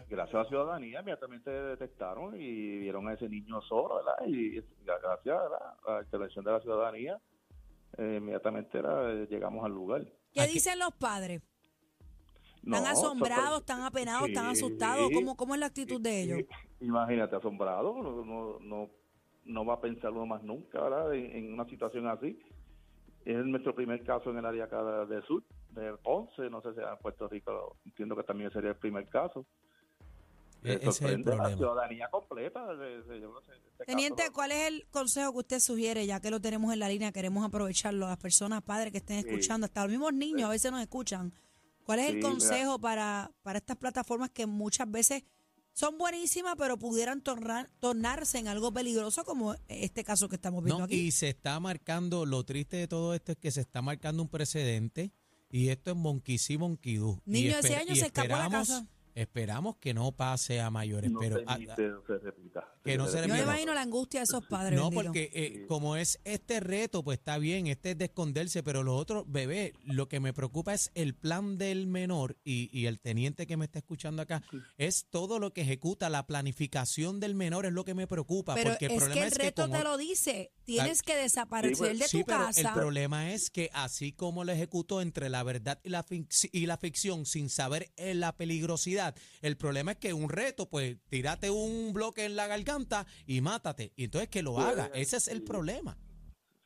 Gracias 0.09 0.35
a 0.35 0.43
la 0.43 0.49
ciudadanía, 0.49 1.00
inmediatamente 1.00 1.50
detectaron 1.50 2.38
y 2.38 2.79
vieron 2.81 3.09
a 3.09 3.14
ese 3.14 3.29
niño 3.29 3.61
solo, 3.62 3.97
¿verdad? 3.97 4.26
Y 4.26 4.61
gracias 4.85 5.37
a 5.87 5.93
la 5.93 6.02
intervención 6.02 6.45
de 6.45 6.50
la 6.52 6.61
ciudadanía, 6.61 7.19
eh, 7.97 8.17
inmediatamente 8.21 8.79
era, 8.79 9.25
llegamos 9.25 9.64
al 9.64 9.73
lugar. 9.73 10.07
¿Qué 10.33 10.47
dicen 10.47 10.79
los 10.79 10.93
padres? 10.95 11.41
No, 12.62 12.76
¿Están 12.76 12.92
asombrados, 12.92 13.61
están 13.61 13.83
apenados, 13.83 14.28
están 14.28 14.54
Sí, 14.54 14.64
asustados? 14.64 15.11
¿Cómo, 15.12 15.37
¿Cómo 15.37 15.54
es 15.54 15.61
la 15.61 15.66
actitud 15.66 16.00
de 16.00 16.23
ellos? 16.23 16.38
Imagínate, 16.81 17.35
asombrado, 17.37 17.95
no, 18.02 18.25
no, 18.25 18.59
no, 18.61 18.90
no 19.45 19.64
va 19.64 19.75
a 19.75 19.81
pensar 19.81 20.11
uno 20.12 20.26
más 20.26 20.42
nunca, 20.45 20.81
¿verdad? 20.81 21.12
En, 21.14 21.37
en 21.37 21.52
una 21.54 21.64
situación 21.66 22.07
así. 22.07 22.38
Es 23.25 23.45
nuestro 23.45 23.75
primer 23.75 24.02
caso 24.04 24.31
en 24.31 24.38
el 24.38 24.47
área 24.47 24.64
acá 24.64 25.04
del 25.07 25.23
sur 25.25 25.42
de 25.71 25.92
Ponce, 25.99 26.50
no 26.50 26.61
sé 26.62 26.73
si 26.75 26.81
en 26.81 26.99
Puerto 27.00 27.28
Rico, 27.28 27.76
entiendo 27.85 28.14
que 28.16 28.23
también 28.25 28.50
sería 28.52 28.71
el 28.71 28.76
primer 28.76 29.09
caso. 29.09 29.45
E- 30.64 30.73
Eh, 30.75 30.76
ese 30.76 30.76
es 30.76 30.87
el 30.87 30.92
sorprende 30.92 31.33
a 31.33 31.35
la 31.35 31.42
problema. 31.42 31.59
ciudadanía 31.59 32.09
completa. 32.11 32.75
de- 32.76 33.02
de- 33.02 33.21
yo 33.21 33.33
no 33.33 33.40
sé, 33.42 33.52
este 33.73 33.85
Teniente, 33.87 34.23
caso, 34.23 34.33
¿cuál 34.33 34.52
es 34.52 34.69
el 34.69 34.87
consejo 34.90 35.33
que 35.33 35.38
usted 35.38 35.59
sugiere? 35.61 36.07
Ya 36.07 36.21
que 36.21 36.31
lo 36.31 36.40
tenemos 36.40 36.73
en 36.73 36.78
la 36.78 36.88
línea, 36.88 37.11
queremos 37.11 37.45
aprovecharlo. 37.45 38.07
Las 38.07 38.19
personas, 38.19 38.62
padres 38.62 38.92
que 38.92 38.99
estén 38.99 39.21
Sí. 39.23 39.28
escuchando, 39.28 39.64
hasta 39.66 39.83
los 39.83 39.90
mismos 39.90 40.12
niños 40.14 40.45
a 40.45 40.50
veces 40.50 40.71
nos 40.71 40.81
escuchan. 40.81 41.33
¿Cuál 41.85 41.99
es 42.01 42.07
Sí, 42.07 42.12
el 42.17 42.21
consejo 42.23 42.79
para, 42.79 43.31
para 43.43 43.59
estas 43.59 43.77
plataformas 43.77 44.31
que 44.31 44.47
muchas 44.47 44.91
veces 44.91 45.25
son 45.73 45.97
buenísimas, 45.99 46.55
pero 46.59 46.79
pudieran 46.79 47.23
tornar- 47.23 47.71
tornarse 47.81 48.39
en 48.39 48.47
algo 48.49 48.73
peligroso 48.73 49.25
como 49.25 49.55
este 49.69 50.05
caso 50.05 50.29
que 50.29 50.37
estamos 50.37 50.62
viendo 50.62 50.81
No, 50.81 50.85
aquí? 50.85 50.97
y 50.97 51.11
se 51.12 51.31
está 51.31 51.59
marcando, 51.61 52.27
lo 52.27 52.45
triste 52.45 52.77
de 52.77 52.89
todo 52.89 53.15
esto 53.15 53.33
es 53.33 53.39
que 53.39 53.51
se 53.51 53.62
está 53.62 53.81
marcando 53.83 54.23
un 54.23 54.29
precedente 54.29 55.12
y 55.51 55.69
esto 55.69 55.91
es 55.93 55.97
monquisí 55.97 56.59
monquidú. 56.59 57.21
Y 57.27 57.31
Niño 57.31 57.61
de 57.62 57.75
años 57.75 57.97
y 57.97 58.01
se 58.01 58.07
escapó 58.07 58.29
de 58.29 58.43
la 58.43 58.49
casa. 58.51 58.87
Esperamos 59.14 59.76
que 59.76 59.95
no 59.95 60.12
pase 60.12 60.61
a 60.61 60.71
mayores, 60.71 61.11
no 61.11 61.21
pero 61.21 61.37
se 61.38 61.45
a- 61.47 61.57
repita. 61.57 61.76
que 62.85 62.97
no 62.97 63.07
se 63.07 63.12
Yo 63.19 63.23
me 63.23 63.26
repita. 63.28 63.42
imagino 63.42 63.75
la 63.75 63.83
angustia 63.83 64.21
de 64.21 64.25
esos 64.25 64.45
padres. 64.47 64.78
No, 64.78 64.85
bendito. 64.90 65.02
porque 65.04 65.31
eh, 65.35 65.66
como 65.69 65.97
es 65.97 66.19
este 66.25 66.61
reto, 66.61 67.02
pues 67.04 67.19
está 67.19 67.38
bien, 67.38 67.66
este 67.66 67.92
es 67.92 67.99
de 67.99 68.07
esconderse, 68.07 68.62
pero 68.62 68.83
lo 68.83 68.97
otro, 68.97 69.25
bebé, 69.26 69.75
lo 69.85 70.09
que 70.09 70.21
me 70.21 70.33
preocupa 70.33 70.73
es 70.75 70.90
el 70.95 71.14
plan 71.14 71.59
del 71.59 71.87
menor 71.87 72.37
y, 72.45 72.71
y 72.76 72.87
el 72.87 73.00
teniente 73.00 73.47
que 73.47 73.57
me 73.57 73.66
está 73.66 73.78
escuchando 73.81 74.23
acá, 74.23 74.42
es 74.78 75.07
todo 75.11 75.38
lo 75.38 75.52
que 75.52 75.61
ejecuta, 75.62 76.09
la 76.11 76.26
planificación 76.26 77.21
del 77.21 77.35
menor 77.35 77.66
es 77.66 77.73
lo 77.73 77.85
que 77.85 77.95
me 77.95 78.07
preocupa, 78.07 78.54
Pero 78.54 78.71
porque 78.71 78.87
el 78.87 78.92
es 78.92 78.99
problema 78.99 79.14
que 79.14 79.26
el 79.26 79.33
es 79.33 79.38
que 79.38 79.45
reto 79.45 79.62
como- 79.62 79.76
te 79.78 79.85
lo 79.85 79.97
dice. 79.99 80.52
Tienes 80.64 81.02
que 81.02 81.16
desaparecer 81.16 81.97
de 81.99 82.07
Sí, 82.07 82.21
tu 82.21 82.26
pero 82.26 82.38
casa. 82.38 82.61
el 82.61 82.73
problema 82.73 83.33
es 83.33 83.50
que 83.50 83.69
así 83.73 84.12
como 84.12 84.45
lo 84.45 84.52
ejecutó 84.52 85.00
entre 85.02 85.28
la 85.28 85.42
verdad 85.42 85.81
y 85.83 85.88
la, 85.88 86.04
fic- 86.07 86.49
y 86.52 86.66
la 86.66 86.76
ficción 86.78 87.26
sin 87.26 87.49
saber 87.50 87.90
eh, 87.97 88.14
la 88.14 88.37
peligrosidad, 88.37 89.01
el 89.40 89.56
problema 89.56 89.92
es 89.92 89.99
que 89.99 90.12
un 90.12 90.28
reto, 90.28 90.68
pues 90.68 90.97
tírate 91.09 91.50
un 91.50 91.92
bloque 91.92 92.25
en 92.25 92.37
la 92.37 92.47
garganta 92.47 93.06
y 93.26 93.40
mátate. 93.40 93.92
Y 93.97 94.04
entonces 94.04 94.28
que 94.28 94.42
lo 94.42 94.54
Pues, 94.54 94.66
haga. 94.66 94.87
Ese 94.94 95.16
es 95.16 95.28
el 95.28 95.38
sí. 95.38 95.44
problema. 95.44 95.97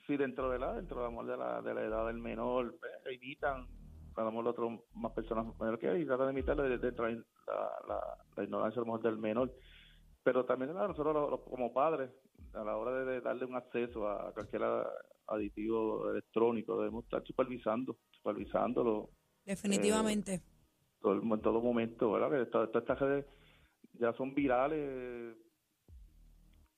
Sí, 0.06 0.16
dentro 0.16 0.50
de 0.50 0.58
la, 0.58 0.72
dentro 0.74 0.98
del 0.98 1.06
amor 1.08 1.26
de 1.26 1.36
la, 1.36 1.60
de 1.62 1.74
la 1.74 1.82
edad 1.82 2.06
del 2.06 2.18
menor, 2.18 2.76
pues, 2.78 2.92
evitan, 3.12 3.66
cuando 4.14 4.28
amor 4.28 4.46
otro 4.48 4.84
más 4.94 5.12
personas 5.12 5.46
menores 5.58 5.80
que 5.80 5.88
hay, 5.88 6.04
tratan 6.04 6.26
de 6.32 6.32
evitar 6.40 6.56
de, 6.56 6.78
de 6.78 6.92
traer 6.92 7.24
la, 7.46 7.70
la, 7.88 8.00
la 8.36 8.44
ignorancia 8.44 8.80
a 8.80 8.84
lo 8.84 8.92
mejor 8.92 9.02
del 9.02 9.18
menor. 9.18 9.52
Pero 10.22 10.44
también 10.44 10.72
nosotros 10.74 11.12
lo- 11.14 11.30
lo- 11.30 11.44
como 11.44 11.72
padres, 11.72 12.10
a 12.54 12.62
la 12.64 12.76
hora 12.76 12.92
de, 13.00 13.04
de 13.12 13.20
darle 13.20 13.44
un 13.46 13.56
acceso 13.56 14.08
a 14.08 14.32
cualquier 14.32 14.62
aditivo 15.28 16.10
electrónico, 16.10 16.76
debemos 16.78 17.04
estar 17.04 17.24
supervisando, 17.26 17.96
supervisándolo 18.12 19.10
Definitivamente. 19.44 20.40
En 21.12 21.40
todo 21.40 21.60
momento, 21.60 22.12
¿verdad? 22.12 22.30
Que 22.30 22.50
todas 22.50 22.70
estas 22.74 22.98
redes 22.98 23.26
ya 23.94 24.12
son 24.14 24.34
virales, 24.34 25.36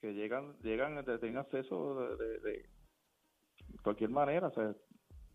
que 0.01 0.15
llegan, 0.15 0.57
llegan, 0.63 1.05
tienen 1.05 1.39
acceso 1.39 2.17
de, 2.17 2.39
de- 2.41 2.69
cualquier 3.83 4.11
manera, 4.11 4.51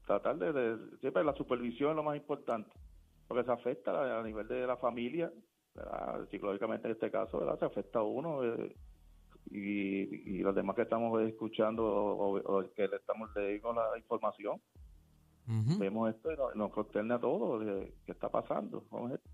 tratar 0.06 0.38
de, 0.38 0.98
siempre 1.00 1.24
la 1.24 1.34
supervisión 1.34 1.92
es 1.92 1.96
lo 1.96 2.04
más 2.04 2.18
importante, 2.18 2.72
porque 3.28 3.44
se 3.44 3.52
afecta 3.52 4.20
a, 4.20 4.24
nivel 4.24 4.48
de 4.48 4.68
la 4.68 4.78
familia, 4.78 5.32
¿verdad? 5.76 6.28
psicológicamente 6.30 6.88
en 6.88 6.94
este 6.94 7.12
caso, 7.12 7.40
¿verdad? 7.40 7.60
Se 7.60 7.66
afecta 7.66 8.00
a 8.00 8.04
uno 8.04 8.44
eh, 8.44 8.76
y, 9.52 10.38
y 10.38 10.38
los 10.40 10.56
demás 10.56 10.76
que 10.76 10.84
estamos 10.84 11.22
escuchando 11.24 11.84
o, 11.86 12.64
que 12.76 12.88
le 12.88 12.96
estamos 12.98 13.30
le 13.36 13.54
dimos 13.54 13.76
la 13.76 13.98
información, 13.98 14.62
Vemos 15.46 16.10
esto 16.14 16.32
y 16.32 16.38
nos, 16.38 16.56
nos 16.56 16.72
consterna 16.72 17.16
a 17.16 17.20
todos, 17.20 17.66
de 17.66 17.94
¿qué 18.06 18.12
está 18.14 18.30
pasando? 18.30 18.86
esto? 19.14 19.30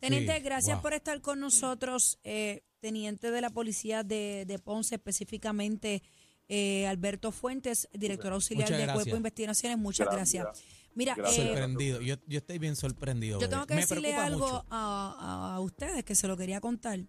Teniente, 0.00 0.36
Sí, 0.36 0.42
gracias 0.42 0.76
wow. 0.76 0.82
por 0.82 0.92
estar 0.92 1.20
con 1.20 1.40
nosotros. 1.40 2.18
eh, 2.24 2.62
teniente 2.80 3.30
de 3.32 3.40
la 3.40 3.50
Policía 3.50 4.04
de, 4.04 4.44
de 4.46 4.58
Ponce, 4.60 4.94
específicamente 4.96 6.02
eh, 6.48 6.86
Alberto 6.86 7.32
Fuentes, 7.32 7.88
director 7.92 8.32
auxiliar 8.32 8.68
de. 8.70 8.84
Cuerpo 8.92 9.10
de 9.12 9.16
Investigaciones. 9.16 9.78
Muchas 9.78 10.08
gracias. 10.08 10.44
Gracias. 10.44 10.66
Mira, 10.94 11.14
Gracias. 11.16 11.44
eh, 11.44 11.48
sorprendido. 11.48 12.00
Yo, 12.00 12.14
yo 12.26 12.38
estoy 12.38 12.58
bien 12.58 12.76
sorprendido. 12.76 13.40
yo 13.40 13.48
tengo 13.48 13.66
que 13.66 13.74
Me 13.74 13.80
decirle 13.80 14.14
algo 14.14 14.64
a, 14.70 15.54
a 15.56 15.60
ustedes 15.60 16.04
que 16.04 16.14
se 16.14 16.28
lo 16.28 16.36
quería 16.36 16.60
contar. 16.60 17.00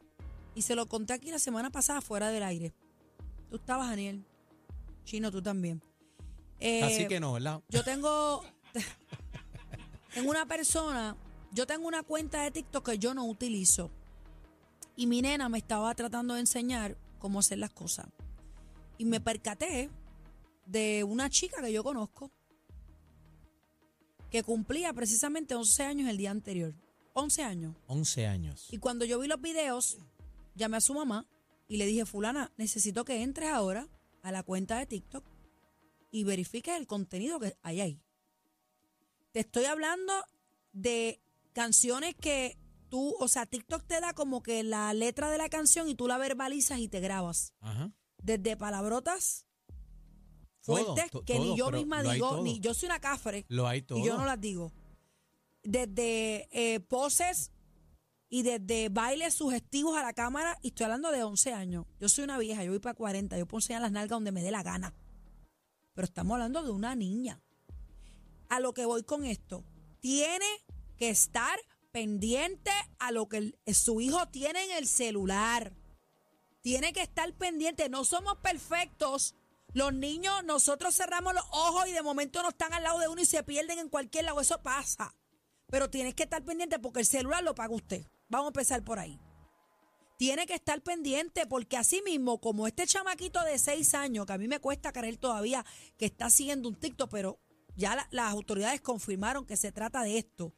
Y 0.56 0.64
se 0.64 0.74
lo 0.76 0.88
conté 0.88 1.14
aquí 1.14 1.30
la 1.30 1.38
semana 1.40 1.70
pasada 1.70 2.02
fuera 2.02 2.30
del 2.30 2.42
aire. 2.44 2.74
Tú 3.52 3.58
estabas, 3.58 3.90
Daniel. 3.90 4.26
Chino, 5.04 5.32
tú 5.32 5.42
también. 5.42 5.82
Eh, 6.60 6.84
Así 6.84 7.08
que 7.08 7.20
no, 7.20 7.34
¿verdad? 7.34 7.62
Yo 7.70 7.84
tengo. 7.84 8.44
tengo 10.14 10.30
una 10.30 10.46
persona. 10.46 11.16
Yo 11.52 11.66
tengo 11.66 11.88
una 11.88 12.04
cuenta 12.04 12.44
de 12.44 12.52
TikTok 12.52 12.86
que 12.86 13.00
yo 13.00 13.14
no 13.14 13.26
utilizo. 13.26 13.92
Y 14.96 15.08
mi 15.08 15.22
nena 15.22 15.50
me 15.50 15.60
estaba 15.60 15.94
tratando 15.96 16.34
de 16.34 16.42
enseñar 16.42 16.98
cómo 17.20 17.40
hacer 17.40 17.60
las 17.60 17.72
cosas. 17.72 18.08
Y 18.98 19.06
me 19.06 19.22
percaté 19.22 19.90
de 20.66 21.04
una 21.04 21.30
chica 21.30 21.62
que 21.62 21.72
yo 21.72 21.84
conozco. 21.84 22.32
Que 24.32 24.44
cumplía 24.44 24.92
precisamente 24.94 25.56
11 25.56 25.84
años 25.84 26.10
el 26.10 26.18
día 26.18 26.32
anterior. 26.32 26.74
11 27.14 27.44
años. 27.44 27.76
11 27.88 28.28
años. 28.28 28.68
Y 28.72 28.78
cuando 28.78 29.06
yo 29.06 29.20
vi 29.20 29.28
los 29.28 29.40
videos, 29.40 29.98
llamé 30.56 30.78
a 30.78 30.82
su 30.82 30.94
mamá 30.94 31.26
y 31.68 31.78
le 31.78 31.86
dije, 31.86 32.06
fulana, 32.06 32.52
necesito 32.58 33.06
que 33.06 33.22
entres 33.22 33.50
ahora 33.50 33.88
a 34.24 34.32
la 34.32 34.44
cuenta 34.44 34.78
de 34.78 34.86
TikTok 34.86 35.24
y 36.12 36.24
verifiques 36.24 36.76
el 36.76 36.88
contenido 36.88 37.40
que 37.40 37.56
hay 37.62 37.82
ahí. 37.82 38.02
Te 39.32 39.42
estoy 39.42 39.66
hablando 39.66 40.14
de 40.72 41.22
canciones 41.54 42.16
que 42.16 42.58
tú, 42.90 43.16
o 43.20 43.28
sea, 43.28 43.46
TikTok 43.46 43.84
te 43.86 44.00
da 44.00 44.14
como 44.14 44.42
que 44.42 44.64
la 44.64 44.94
letra 44.94 45.30
de 45.30 45.38
la 45.38 45.50
canción 45.50 45.90
y 45.90 45.96
tú 45.96 46.08
la 46.08 46.18
verbalizas 46.18 46.80
y 46.80 46.88
te 46.88 47.00
grabas. 47.00 47.54
Ajá. 47.60 47.92
Desde 48.22 48.58
palabrotas 48.58 49.46
fuertes 50.62 51.06
que 51.26 51.36
todo, 51.36 51.46
ni 51.46 51.58
yo 51.58 51.72
misma 51.72 52.04
digo, 52.04 52.42
ni 52.42 52.60
yo 52.60 52.74
soy 52.74 52.88
una 52.88 53.00
cafre 53.00 53.46
Lo 53.48 53.68
hay 53.68 53.82
todo. 53.82 54.00
y 54.00 54.06
yo 54.06 54.18
no 54.18 54.26
las 54.26 54.40
digo. 54.40 54.72
Desde 55.64 56.48
eh, 56.52 56.80
poses 56.80 57.52
y 58.30 58.44
desde 58.44 58.90
bailes 58.90 59.34
sugestivos 59.34 59.98
a 59.98 60.04
la 60.04 60.14
cámara, 60.14 60.58
y 60.62 60.70
estoy 60.70 60.86
hablando 60.86 61.12
de 61.12 61.24
11 61.24 61.54
años. 61.54 61.86
Yo 62.00 62.10
soy 62.10 62.26
una 62.26 62.38
vieja, 62.38 62.64
yo 62.64 62.72
voy 62.72 62.80
para 62.80 62.94
40, 62.94 63.38
yo 63.38 63.46
puedo 63.46 63.60
enseñar 63.60 63.82
las 63.82 63.92
nalgas 63.92 64.10
donde 64.10 64.32
me 64.32 64.42
dé 64.42 64.52
la 64.52 64.64
gana. 64.64 64.94
Pero 65.98 66.06
estamos 66.06 66.36
hablando 66.36 66.62
de 66.62 66.70
una 66.70 66.94
niña. 66.94 67.42
A 68.50 68.60
lo 68.60 68.76
que 68.76 68.86
voy 68.86 69.02
con 69.02 69.26
esto, 69.26 69.66
tiene 70.00 70.46
que 70.96 71.10
estar 71.10 71.60
pendiente 71.92 72.70
a 73.00 73.12
lo 73.12 73.28
que 73.28 73.58
su 73.74 74.00
hijo 74.00 74.28
tiene 74.28 74.64
en 74.66 74.78
el 74.78 74.88
celular. 74.88 75.74
Tiene 76.62 76.94
que 76.94 77.02
estar 77.02 77.34
pendiente. 77.34 77.90
No 77.90 78.06
somos 78.06 78.38
perfectos. 78.38 79.34
Los 79.74 79.92
niños, 79.92 80.44
nosotros 80.44 80.94
cerramos 80.96 81.34
los 81.34 81.46
ojos 81.46 81.88
y 81.88 81.94
de 81.94 82.04
momento 82.04 82.44
no 82.44 82.50
están 82.50 82.76
al 82.76 82.84
lado 82.84 83.00
de 83.00 83.08
uno 83.08 83.24
y 83.24 83.26
se 83.26 83.42
pierden 83.42 83.80
en 83.80 83.90
cualquier 83.90 84.26
lado. 84.26 84.40
Eso 84.40 84.62
pasa. 84.62 85.16
Pero 85.66 85.90
tienes 85.90 86.14
que 86.14 86.24
estar 86.24 86.46
pendiente 86.46 86.78
porque 86.78 87.00
el 87.00 87.08
celular 87.08 87.44
lo 87.44 87.56
paga 87.56 87.74
usted. 87.74 88.06
Vamos 88.30 88.46
a 88.46 88.50
empezar 88.50 88.84
por 88.84 89.00
ahí. 89.00 89.20
Tiene 90.18 90.46
que 90.48 90.56
estar 90.56 90.82
pendiente 90.82 91.46
porque 91.46 91.78
así 91.78 92.02
mismo, 92.02 92.42
como 92.42 92.68
este 92.68 92.86
chamaquito 92.88 93.44
de 93.44 93.58
seis 93.60 93.94
años, 93.94 94.26
que 94.26 94.34
a 94.34 94.38
mí 94.38 94.48
me 94.48 94.60
cuesta 94.60 94.92
creer 94.92 95.18
todavía 95.18 95.64
que 95.98 96.06
está 96.08 96.26
haciendo 96.26 96.68
un 96.70 96.76
TikTok, 96.76 97.10
pero 97.12 97.40
ya 97.76 97.96
la- 97.96 98.08
las 98.12 98.32
autoridades 98.32 98.82
confirmaron 98.82 99.46
que 99.46 99.56
se 99.58 99.72
trata 99.72 100.02
de 100.02 100.18
esto. 100.18 100.54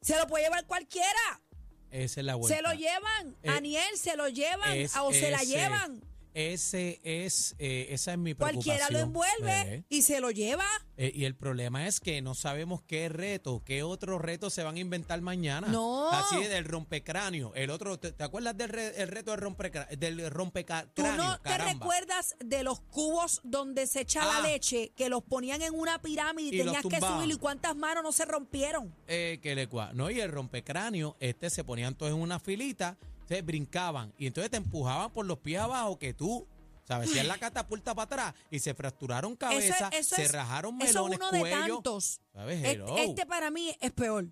Se 0.00 0.16
lo 0.18 0.26
puede 0.26 0.44
llevar 0.44 0.66
cualquiera. 0.66 1.42
Esa 1.90 2.20
es 2.20 2.26
la 2.26 2.36
vuelta. 2.36 2.56
Se 2.56 2.62
lo 2.62 2.72
llevan. 2.72 3.36
Eh, 3.42 3.50
Aniel, 3.50 3.96
se 3.98 4.16
lo 4.16 4.28
llevan 4.28 4.76
Es- 4.78 4.96
o 4.96 5.12
se 5.12 5.30
la 5.30 5.42
llevan. 5.42 6.02
Ese 6.34 7.00
es, 7.02 7.54
eh, 7.58 7.88
esa 7.90 8.12
es 8.12 8.18
mi 8.18 8.34
preocupación. 8.34 8.76
Cualquiera 8.76 8.90
lo 8.90 8.98
envuelve 9.06 9.64
bebé. 9.64 9.84
y 9.88 10.02
se 10.02 10.20
lo 10.20 10.30
lleva. 10.30 10.64
Eh, 10.96 11.10
y 11.14 11.24
el 11.24 11.34
problema 11.34 11.86
es 11.86 11.98
que 12.00 12.22
no 12.22 12.34
sabemos 12.34 12.82
qué 12.82 13.08
reto, 13.08 13.62
qué 13.64 13.82
otros 13.82 14.20
retos 14.20 14.52
se 14.54 14.62
van 14.62 14.76
a 14.76 14.78
inventar 14.78 15.20
mañana. 15.22 15.68
No. 15.68 16.10
Así 16.10 16.44
del 16.44 16.64
rompecráneo. 16.66 17.52
El 17.54 17.70
otro, 17.70 17.98
¿te, 17.98 18.12
te 18.12 18.22
acuerdas 18.24 18.56
del 18.56 18.68
re- 18.68 19.00
el 19.02 19.08
reto 19.08 19.32
del 19.32 19.40
rompecráneo? 19.40 19.96
Del 19.96 20.30
rompecráneo, 20.30 20.90
¿Tú 20.94 21.02
no 21.02 21.38
te 21.40 21.58
recuerdas 21.58 22.36
de 22.44 22.62
los 22.62 22.80
cubos 22.80 23.40
donde 23.44 23.86
se 23.86 24.02
echa 24.02 24.20
Ah. 24.22 24.40
la 24.42 24.48
leche, 24.48 24.92
que 24.96 25.08
los 25.08 25.22
ponían 25.22 25.62
en 25.62 25.74
una 25.74 26.00
pirámide 26.00 26.48
y, 26.54 26.58
tenías 26.58 26.82
que 26.82 27.00
subirlo 27.00 27.34
y 27.34 27.38
cuántas 27.38 27.74
manos 27.76 28.02
no 28.04 28.12
se 28.12 28.24
rompieron? 28.24 28.94
Eh, 29.08 29.38
que 29.42 29.54
le 29.54 29.68
cua- 29.68 29.92
No, 29.94 30.10
y 30.10 30.20
el 30.20 30.30
rompecráneo, 30.30 31.16
este 31.20 31.50
se 31.50 31.64
ponían 31.64 31.94
todos 31.94 32.12
en 32.12 32.18
una 32.18 32.38
filita, 32.38 32.98
se 33.30 33.42
brincaban 33.42 34.12
y 34.18 34.26
entonces 34.26 34.50
te 34.50 34.56
empujaban 34.56 35.12
por 35.12 35.24
los 35.24 35.38
pies 35.38 35.60
abajo 35.60 35.96
que 36.00 36.12
tú, 36.12 36.48
¿sabes? 36.84 37.08
Hacían 37.08 37.28
la 37.28 37.38
catapulta 37.38 37.94
para 37.94 38.04
atrás 38.06 38.34
y 38.50 38.58
se 38.58 38.74
fracturaron 38.74 39.36
cabezas, 39.36 39.88
eso 39.92 40.16
se 40.16 40.24
es- 40.24 40.32
rajaron 40.32 40.82
Eso 40.82 41.04
melones, 41.06 41.20
es 41.20 41.28
uno 41.30 41.44
de 41.44 41.50
tantos. 41.52 42.20
¿Sabes? 42.32 42.64
Este, 42.64 43.04
este 43.04 43.26
para 43.26 43.52
mí 43.52 43.72
es 43.80 43.92
peor. 43.92 44.26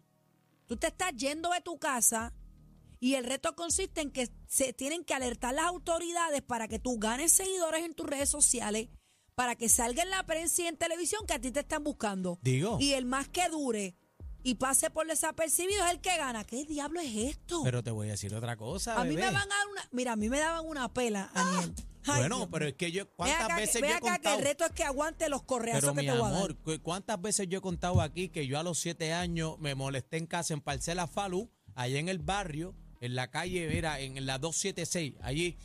Tú 0.67 0.77
te 0.77 0.89
estás 0.89 1.13
yendo 1.15 1.51
de 1.53 1.61
tu 1.61 1.79
casa 1.79 2.35
y 2.99 3.15
el 3.15 3.23
reto 3.25 3.55
consiste 3.55 4.01
en 4.01 4.11
que 4.11 4.29
se 4.49 4.73
tienen 4.73 5.05
que 5.05 5.15
alertar 5.15 5.55
las 5.55 5.67
autoridades 5.67 6.43
para 6.43 6.67
que 6.67 6.81
tú 6.81 6.99
ganes 6.99 7.31
seguidores 7.33 7.85
en 7.85 7.95
tus 7.95 8.05
redes 8.05 8.29
sociales, 8.29 8.89
para 9.37 9.55
que 9.55 9.69
salga 9.69 10.03
en 10.03 10.11
la 10.11 10.27
prensa 10.27 10.63
y 10.63 10.67
en 10.67 10.77
televisión 10.77 11.25
que 11.25 11.35
a 11.35 11.41
ti 11.41 11.53
te 11.53 11.61
están 11.61 11.85
buscando. 11.85 12.41
Digo. 12.43 12.79
Y 12.81 12.95
el 12.95 13.05
más 13.05 13.29
que 13.29 13.49
dure 13.49 13.95
y 14.43 14.55
pase 14.55 14.91
por 14.91 15.07
desapercibido 15.07 15.85
es 15.87 15.91
el 15.93 16.01
que 16.01 16.17
gana. 16.17 16.45
¿Qué 16.45 16.65
diablo 16.65 17.01
es 17.01 17.15
esto? 17.15 17.63
Pero 17.65 17.83
te 17.83 17.91
voy 17.91 18.09
a 18.09 18.13
decir 18.13 18.35
otra 18.35 18.57
cosa. 18.57 18.99
a 19.01 19.05
mí 19.05 19.15
me 19.17 19.23
van 19.25 19.37
a 19.37 19.39
dar 19.47 19.67
una. 19.73 19.89
Mira, 19.93 20.13
a 20.13 20.17
mí 20.17 20.29
me 20.29 20.39
daban 20.39 20.67
una 20.67 20.93
pela, 20.93 21.31
Aniel. 21.35 21.75
Ay, 22.07 22.21
Bueno, 22.21 22.37
Dios 22.39 22.49
pero 22.51 22.67
es 22.69 22.75
que 22.75 22.91
yo, 22.93 23.11
¿cuántas 23.17 23.43
acá, 23.43 23.57
veces 23.57 23.83
ve 23.83 23.89
yo 23.89 23.95
he 23.95 23.97
acá 23.97 24.07
que 24.07 24.13
contado? 24.15 24.39
el 24.39 24.45
reto 24.45 24.65
es 24.65 24.71
que 24.73 24.85
aguante 24.85 25.29
los 25.29 25.43
correazos 25.43 25.81
Pero 25.83 25.95
que 25.95 26.01
mi 26.01 26.07
te 26.07 26.13
voy 26.13 26.21
a 26.21 26.31
dar. 26.31 26.37
amor, 26.39 26.57
¿cu- 26.57 26.81
¿cuántas 26.83 27.21
veces 27.21 27.49
yo 27.49 27.59
he 27.59 27.61
contado 27.61 28.01
aquí 28.01 28.29
que 28.31 28.47
yo 28.47 28.59
a 28.59 28.63
los 28.63 28.79
siete 28.79 29.13
años 29.13 29.59
me 29.59 29.75
molesté 29.75 30.17
en 30.17 30.27
casa 30.27 30.55
en 30.55 30.61
Parcela 30.63 31.07
Falú, 31.07 31.51
allá 31.75 31.99
en 31.99 32.09
el 32.09 32.19
barrio, 32.21 32.75
en 33.01 33.15
la 33.15 33.31
calle, 33.31 33.77
era 33.77 34.01
en 34.01 34.25
la 34.25 34.39
276, 34.39 35.15
allí, 35.23 35.59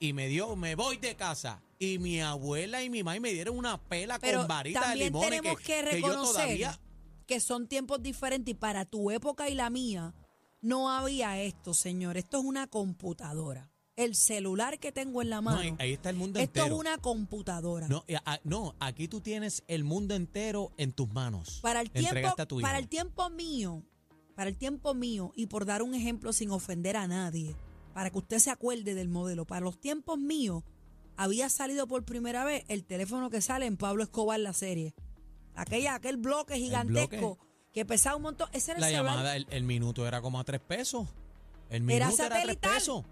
y 0.00 0.12
me 0.12 0.26
dio, 0.26 0.56
me 0.56 0.74
voy 0.74 0.96
de 0.96 1.14
casa. 1.14 1.62
Y 1.78 1.98
mi 1.98 2.20
abuela 2.20 2.82
y 2.82 2.90
mi 2.90 3.02
mamá 3.04 3.20
me 3.20 3.32
dieron 3.32 3.56
una 3.56 3.78
pela 3.80 4.18
Pero 4.18 4.38
con 4.40 4.48
varita 4.48 4.90
de 4.90 4.96
limón 4.96 5.28
que, 5.30 5.56
que, 5.56 6.00
yo 6.00 6.14
todavía... 6.14 6.80
que 7.26 7.40
son 7.40 7.66
tiempos 7.68 8.02
diferentes 8.02 8.52
y 8.52 8.54
para 8.54 8.84
tu 8.84 9.10
época 9.10 9.48
y 9.48 9.54
la 9.54 9.70
mía 9.70 10.14
no 10.60 10.90
había 10.90 11.40
esto, 11.42 11.74
señor. 11.74 12.16
Esto 12.16 12.38
es 12.38 12.44
una 12.44 12.66
computadora. 12.66 13.70
El 13.96 14.14
celular 14.14 14.78
que 14.78 14.92
tengo 14.92 15.22
en 15.22 15.30
la 15.30 15.36
No, 15.36 15.42
mano. 15.42 15.60
ahí, 15.60 15.74
ahí 15.78 15.92
está 15.94 16.10
el 16.10 16.16
mundo 16.16 16.38
esto 16.38 16.60
entero. 16.60 16.74
es 16.74 16.80
una 16.80 16.98
computadora. 16.98 17.88
No, 17.88 18.04
y 18.06 18.14
a- 18.14 18.40
no, 18.44 18.74
aquí 18.78 19.08
tú 19.08 19.20
tienes 19.20 19.62
el 19.68 19.84
mundo 19.84 20.14
entero 20.14 20.72
en 20.76 20.92
tus 20.92 21.08
manos. 21.08 21.60
para 21.62 21.80
el 21.80 21.90
tiempo, 21.90 22.34
para 22.60 22.78
el 22.78 22.88
tiempo 22.88 23.30
mío, 23.30 23.82
para 24.34 24.50
el 24.50 24.56
tiempo 24.58 24.92
mío 24.92 25.32
y 25.34 25.46
por 25.46 25.64
dar 25.64 25.82
un 25.82 25.94
ejemplo 25.94 26.32
sin 26.34 26.50
ofender 26.50 26.96
a 26.96 27.06
nadie, 27.08 27.56
para 27.94 28.10
que 28.10 28.18
usted 28.18 28.38
se 28.38 28.50
acuerde 28.50 28.94
del 28.94 29.08
modelo, 29.08 29.46
para 29.46 29.62
los 29.62 29.80
tiempos 29.80 30.18
míos 30.18 30.62
había 31.16 31.48
salido 31.48 31.86
por 31.86 32.04
primera 32.04 32.44
vez 32.44 32.64
el 32.68 32.84
teléfono 32.84 33.30
que 33.30 33.40
sale 33.40 33.64
en 33.64 33.78
Pablo 33.78 34.02
Escobar 34.02 34.38
la 34.40 34.52
serie. 34.52 34.94
Aquella, 35.56 35.94
aquel 35.94 36.16
bloque 36.18 36.56
gigantesco 36.56 37.38
que 37.72 37.84
pesaba 37.84 38.16
un 38.16 38.22
montón. 38.22 38.48
Ese 38.52 38.72
era 38.72 38.80
La 38.80 38.88
el 38.88 38.94
llamada, 38.94 39.36
el, 39.36 39.46
el 39.50 39.62
minuto 39.64 40.06
era 40.06 40.20
como 40.22 40.38
a 40.40 40.44
tres 40.44 40.60
pesos. 40.60 41.08
El 41.68 41.88
Era 41.90 42.06
minuto 42.06 42.22
era, 42.22 42.28
tres 42.28 42.40
satelital. 42.56 42.72
pesos. 42.74 43.04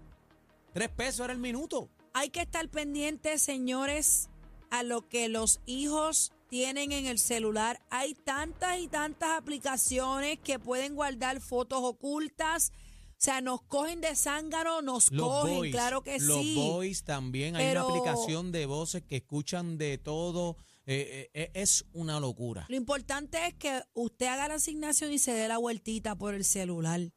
Tres 0.73 0.89
pesos 0.89 1.19
era 1.25 1.33
el 1.33 1.39
minuto. 1.39 1.89
Hay 2.13 2.29
que 2.29 2.41
estar 2.41 2.67
pendientes, 2.69 3.41
señores, 3.41 4.29
a 4.71 4.83
lo 4.83 5.07
que 5.09 5.27
los 5.27 5.59
hijos 5.65 6.31
tienen 6.49 6.91
en 6.91 7.05
el 7.05 7.19
celular. 7.19 7.81
Hay 7.89 8.13
tantas 8.13 8.79
y 8.79 8.87
tantas 8.87 9.31
aplicaciones 9.37 10.39
que 10.39 10.59
pueden 10.59 10.95
guardar 10.95 11.41
fotos 11.41 11.79
ocultas. 11.83 12.71
O 13.11 13.17
sea, 13.25 13.41
nos 13.41 13.61
cogen 13.63 14.01
de 14.01 14.15
zángano, 14.15 14.81
nos 14.81 15.11
Los 15.11 15.27
cogen, 15.27 15.55
boys, 15.57 15.71
claro 15.71 16.03
que 16.03 16.19
los 16.19 16.39
sí. 16.41 16.55
boys 16.55 17.03
también. 17.03 17.55
Hay 17.55 17.71
una 17.71 17.81
aplicación 17.81 18.51
de 18.51 18.65
voces 18.65 19.03
que 19.03 19.17
escuchan 19.17 19.77
de 19.77 19.97
todo. 19.97 20.57
Eh, 20.87 21.29
eh, 21.33 21.41
eh, 21.43 21.51
es 21.55 21.85
una 21.93 22.19
locura. 22.19 22.65
Lo 22.69 22.75
importante 22.75 23.37
es 23.47 23.53
que 23.55 23.81
usted 23.93 24.27
haga 24.27 24.47
la 24.47 24.53
asignación 24.55 25.11
y 25.11 25.17
se 25.19 25.33
dé 25.33 25.47
la 25.47 25.57
vueltita 25.57 26.15
por 26.15 26.33
el 26.35 26.43
celular. 26.45 27.11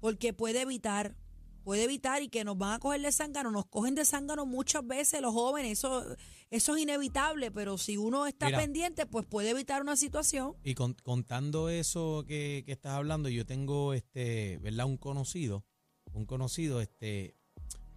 Porque 0.00 0.32
puede 0.32 0.62
evitar, 0.62 1.16
puede 1.62 1.84
evitar 1.84 2.22
y 2.22 2.28
que 2.28 2.44
nos 2.44 2.58
van 2.58 2.74
a 2.74 2.78
coger 2.78 3.00
de 3.00 3.12
zángano. 3.12 3.50
Nos 3.50 3.66
cogen 3.66 3.94
de 3.94 4.04
zángano 4.04 4.44
muchas 4.44 4.86
veces 4.86 5.20
los 5.22 5.32
jóvenes. 5.32 5.78
Eso, 5.78 6.04
eso 6.50 6.76
es 6.76 6.82
inevitable, 6.82 7.50
pero 7.50 7.78
si 7.78 7.96
uno 7.96 8.26
está 8.26 8.46
Mira. 8.46 8.58
pendiente, 8.58 9.06
pues 9.06 9.24
puede 9.26 9.50
evitar 9.50 9.82
una 9.82 9.96
situación. 9.96 10.54
Y 10.64 10.74
con- 10.74 10.94
contando 10.94 11.68
eso 11.68 12.24
que, 12.26 12.62
que 12.66 12.72
estás 12.72 12.92
hablando, 12.92 13.28
yo 13.28 13.46
tengo, 13.46 13.94
este, 13.94 14.58
¿verdad? 14.58 14.86
Un 14.86 14.96
conocido, 14.96 15.64
un 16.12 16.26
conocido, 16.26 16.80
este, 16.80 17.36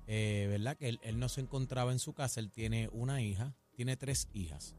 eh, 0.07 0.47
¿verdad? 0.49 0.77
Que 0.77 0.89
él, 0.89 0.99
él 1.03 1.19
no 1.19 1.29
se 1.29 1.41
encontraba 1.41 1.91
en 1.91 1.99
su 1.99 2.13
casa, 2.13 2.39
él 2.39 2.51
tiene 2.51 2.89
una 2.91 3.21
hija, 3.21 3.55
tiene 3.71 3.97
tres 3.97 4.27
hijas. 4.33 4.75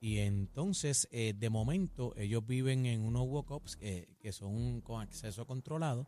Y 0.00 0.18
entonces, 0.18 1.08
eh, 1.10 1.32
de 1.36 1.50
momento, 1.50 2.14
ellos 2.16 2.46
viven 2.46 2.84
en 2.86 3.00
unos 3.00 3.26
walk-ups 3.26 3.76
que, 3.76 4.08
que 4.20 4.32
son 4.32 4.80
con 4.82 5.00
acceso 5.02 5.46
controlado. 5.46 6.04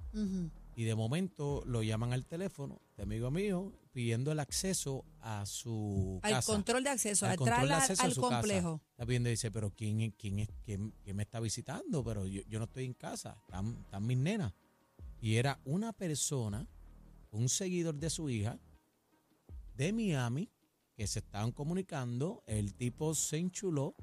Y 0.76 0.84
de 0.84 0.94
momento 0.94 1.62
lo 1.66 1.82
llaman 1.82 2.12
al 2.12 2.24
teléfono 2.26 2.80
de 2.96 3.02
amigo 3.02 3.30
mío 3.32 3.72
pidiendo 3.92 4.30
el 4.30 4.38
acceso 4.38 5.04
a 5.20 5.44
su 5.46 6.20
Al 6.22 6.34
casa. 6.34 6.52
control 6.52 6.84
de 6.84 6.90
acceso, 6.90 7.26
Al 7.26 7.32
a 7.32 7.36
control 7.36 7.56
de 7.56 7.62
entrar 7.64 7.76
al, 7.82 7.82
acceso 7.90 8.02
a 8.06 8.10
su 8.10 8.20
casa. 8.20 8.34
complejo. 8.36 8.80
Está 8.92 9.04
viendo 9.04 9.28
y 9.28 9.32
dice, 9.32 9.50
pero 9.50 9.70
¿quién, 9.70 10.12
quién 10.12 10.38
es 10.38 10.48
quién, 10.64 10.94
quién 11.02 11.16
me 11.16 11.24
está 11.24 11.40
visitando? 11.40 12.04
Pero 12.04 12.26
yo, 12.26 12.42
yo 12.48 12.58
no 12.60 12.66
estoy 12.66 12.84
en 12.84 12.94
casa, 12.94 13.36
están, 13.46 13.76
están 13.84 14.06
mis 14.06 14.18
nenas. 14.18 14.52
Y 15.20 15.34
era 15.34 15.58
una 15.64 15.92
persona, 15.92 16.64
un 17.32 17.48
seguidor 17.48 17.96
de 17.96 18.10
su 18.10 18.30
hija, 18.30 18.60
de 19.74 19.92
Miami, 19.92 20.48
que 20.98 21.06
se 21.06 21.20
estaban 21.20 21.52
comunicando. 21.52 22.42
El 22.46 22.74
tipo 22.74 23.14
se 23.14 23.36
enchuló 23.36 23.94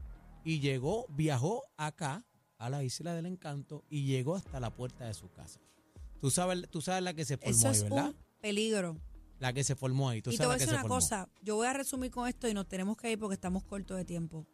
y 0.46 0.62
llegó, 0.62 1.06
viajó 1.10 1.64
acá, 1.76 2.24
a 2.58 2.70
la 2.70 2.86
isla 2.86 3.14
del 3.14 3.26
encanto, 3.26 3.84
y 3.90 4.06
llegó 4.06 4.36
hasta 4.36 4.62
la 4.62 4.74
puerta 4.74 5.06
de 5.06 5.14
su 5.14 5.30
casa. 5.30 5.60
Tú 6.22 6.32
sabes, 6.32 6.70
tú 6.70 6.80
sabes 6.82 7.04
la 7.04 7.14
que 7.14 7.26
se 7.26 7.36
formó 7.36 7.52
Eso 7.52 7.68
ahí, 7.68 7.82
¿verdad? 7.82 8.08
un 8.08 8.16
peligro. 8.40 8.98
La 9.40 9.52
que 9.52 9.66
se 9.66 9.76
formó 9.76 10.08
ahí. 10.08 10.22
Tú 10.22 10.32
Y 10.32 10.38
te 10.38 10.46
voy 10.46 10.56
a 10.56 10.58
sabes 10.58 10.62
la 10.62 10.66
que 10.66 10.66
decir 10.66 10.70
se 10.70 10.76
una 10.76 10.82
formó. 10.84 10.96
cosa, 10.96 11.30
yo 11.44 11.56
voy 11.58 11.68
a 11.68 11.74
resumir 11.74 12.12
con 12.12 12.30
esto 12.30 12.48
y 12.48 12.54
nos 12.54 12.66
tenemos 12.70 12.96
que 12.96 13.12
ir 13.12 13.20
porque 13.20 13.34
estamos 13.34 13.66
cortos 13.66 13.98
de 13.98 14.06
tiempo. 14.06 14.48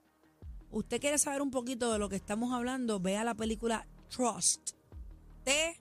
Usted 0.72 1.00
quiere 1.00 1.20
saber 1.20 1.44
un 1.44 1.52
poquito 1.52 1.94
de 1.94 2.00
lo 2.00 2.10
que 2.10 2.16
estamos 2.16 2.52
hablando, 2.54 3.00
vea 3.00 3.24
la 3.24 3.36
película 3.36 3.86
Trust. 4.10 4.72
T 5.44 5.80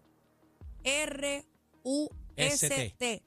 R 0.84 1.46
U 1.84 2.08
S 2.36 2.68
T. 2.98 3.22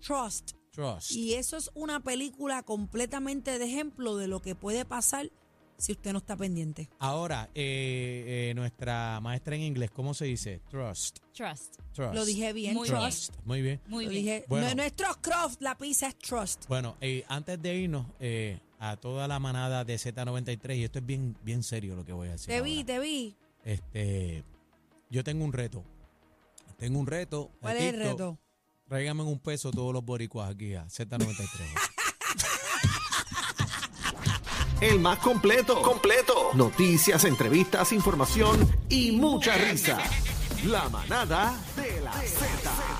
Trust. 0.00 0.52
Trust. 0.72 1.12
Y 1.12 1.34
eso 1.34 1.56
es 1.56 1.70
una 1.74 2.00
película 2.00 2.62
completamente 2.62 3.58
de 3.58 3.64
ejemplo 3.64 4.16
de 4.16 4.28
lo 4.28 4.40
que 4.40 4.54
puede 4.54 4.84
pasar 4.84 5.30
si 5.76 5.92
usted 5.92 6.12
no 6.12 6.18
está 6.18 6.36
pendiente. 6.36 6.88
Ahora, 6.98 7.48
eh, 7.54 8.48
eh, 8.50 8.54
nuestra 8.54 9.20
maestra 9.20 9.54
en 9.54 9.62
inglés, 9.62 9.90
¿cómo 9.92 10.12
se 10.12 10.24
dice? 10.24 10.60
Trust. 10.68 11.18
Trust. 11.32 11.76
Trust. 11.92 12.14
Lo 12.14 12.24
dije 12.24 12.52
bien, 12.52 12.74
Muy 12.74 12.88
Trust. 12.88 13.34
Muy 13.44 13.62
bien. 13.62 13.80
Muy 13.86 14.04
Lo 14.04 14.10
bien. 14.10 14.22
dije, 14.24 14.44
Bueno. 14.48 14.68
no, 14.68 14.74
no 14.74 14.82
es 14.82 14.92
Trust 14.94 15.20
Croft, 15.20 15.60
la 15.62 15.78
pizza 15.78 16.08
es 16.08 16.18
Trust. 16.18 16.66
Bueno, 16.68 16.96
eh, 17.00 17.24
antes 17.28 17.62
de 17.62 17.76
irnos 17.76 18.06
eh, 18.18 18.58
a 18.80 18.96
toda 18.96 19.28
la 19.28 19.38
manada 19.38 19.84
de 19.84 19.94
Z93, 19.94 20.76
y 20.78 20.84
esto 20.84 20.98
es 20.98 21.06
bien, 21.06 21.36
bien 21.44 21.62
serio 21.62 21.94
lo 21.94 22.04
que 22.04 22.12
voy 22.12 22.28
a 22.28 22.32
decir. 22.32 22.48
Te 22.48 22.60
vi, 22.60 22.82
te 22.82 22.98
vi. 22.98 23.36
Este, 23.64 24.42
yo 25.10 25.22
tengo 25.22 25.44
un 25.44 25.52
reto. 25.52 25.84
Tengo 26.76 26.98
un 26.98 27.06
reto. 27.06 27.50
¿Cuál 27.60 27.76
es 27.76 27.94
el 27.94 28.00
reto? 28.00 28.38
Tráigame 28.88 29.22
un 29.22 29.38
peso 29.38 29.70
todos 29.70 29.92
los 29.92 30.02
boricuas 30.02 30.50
aquí 30.50 30.74
a 30.74 30.86
Z93. 30.86 31.46
El 34.80 34.98
más 34.98 35.18
completo. 35.18 35.82
Completo. 35.82 36.50
Noticias, 36.54 37.24
entrevistas, 37.24 37.92
información 37.92 38.66
y 38.88 39.12
mucha 39.12 39.58
risa. 39.58 39.98
La 40.64 40.88
manada 40.88 41.54
de. 41.76 41.87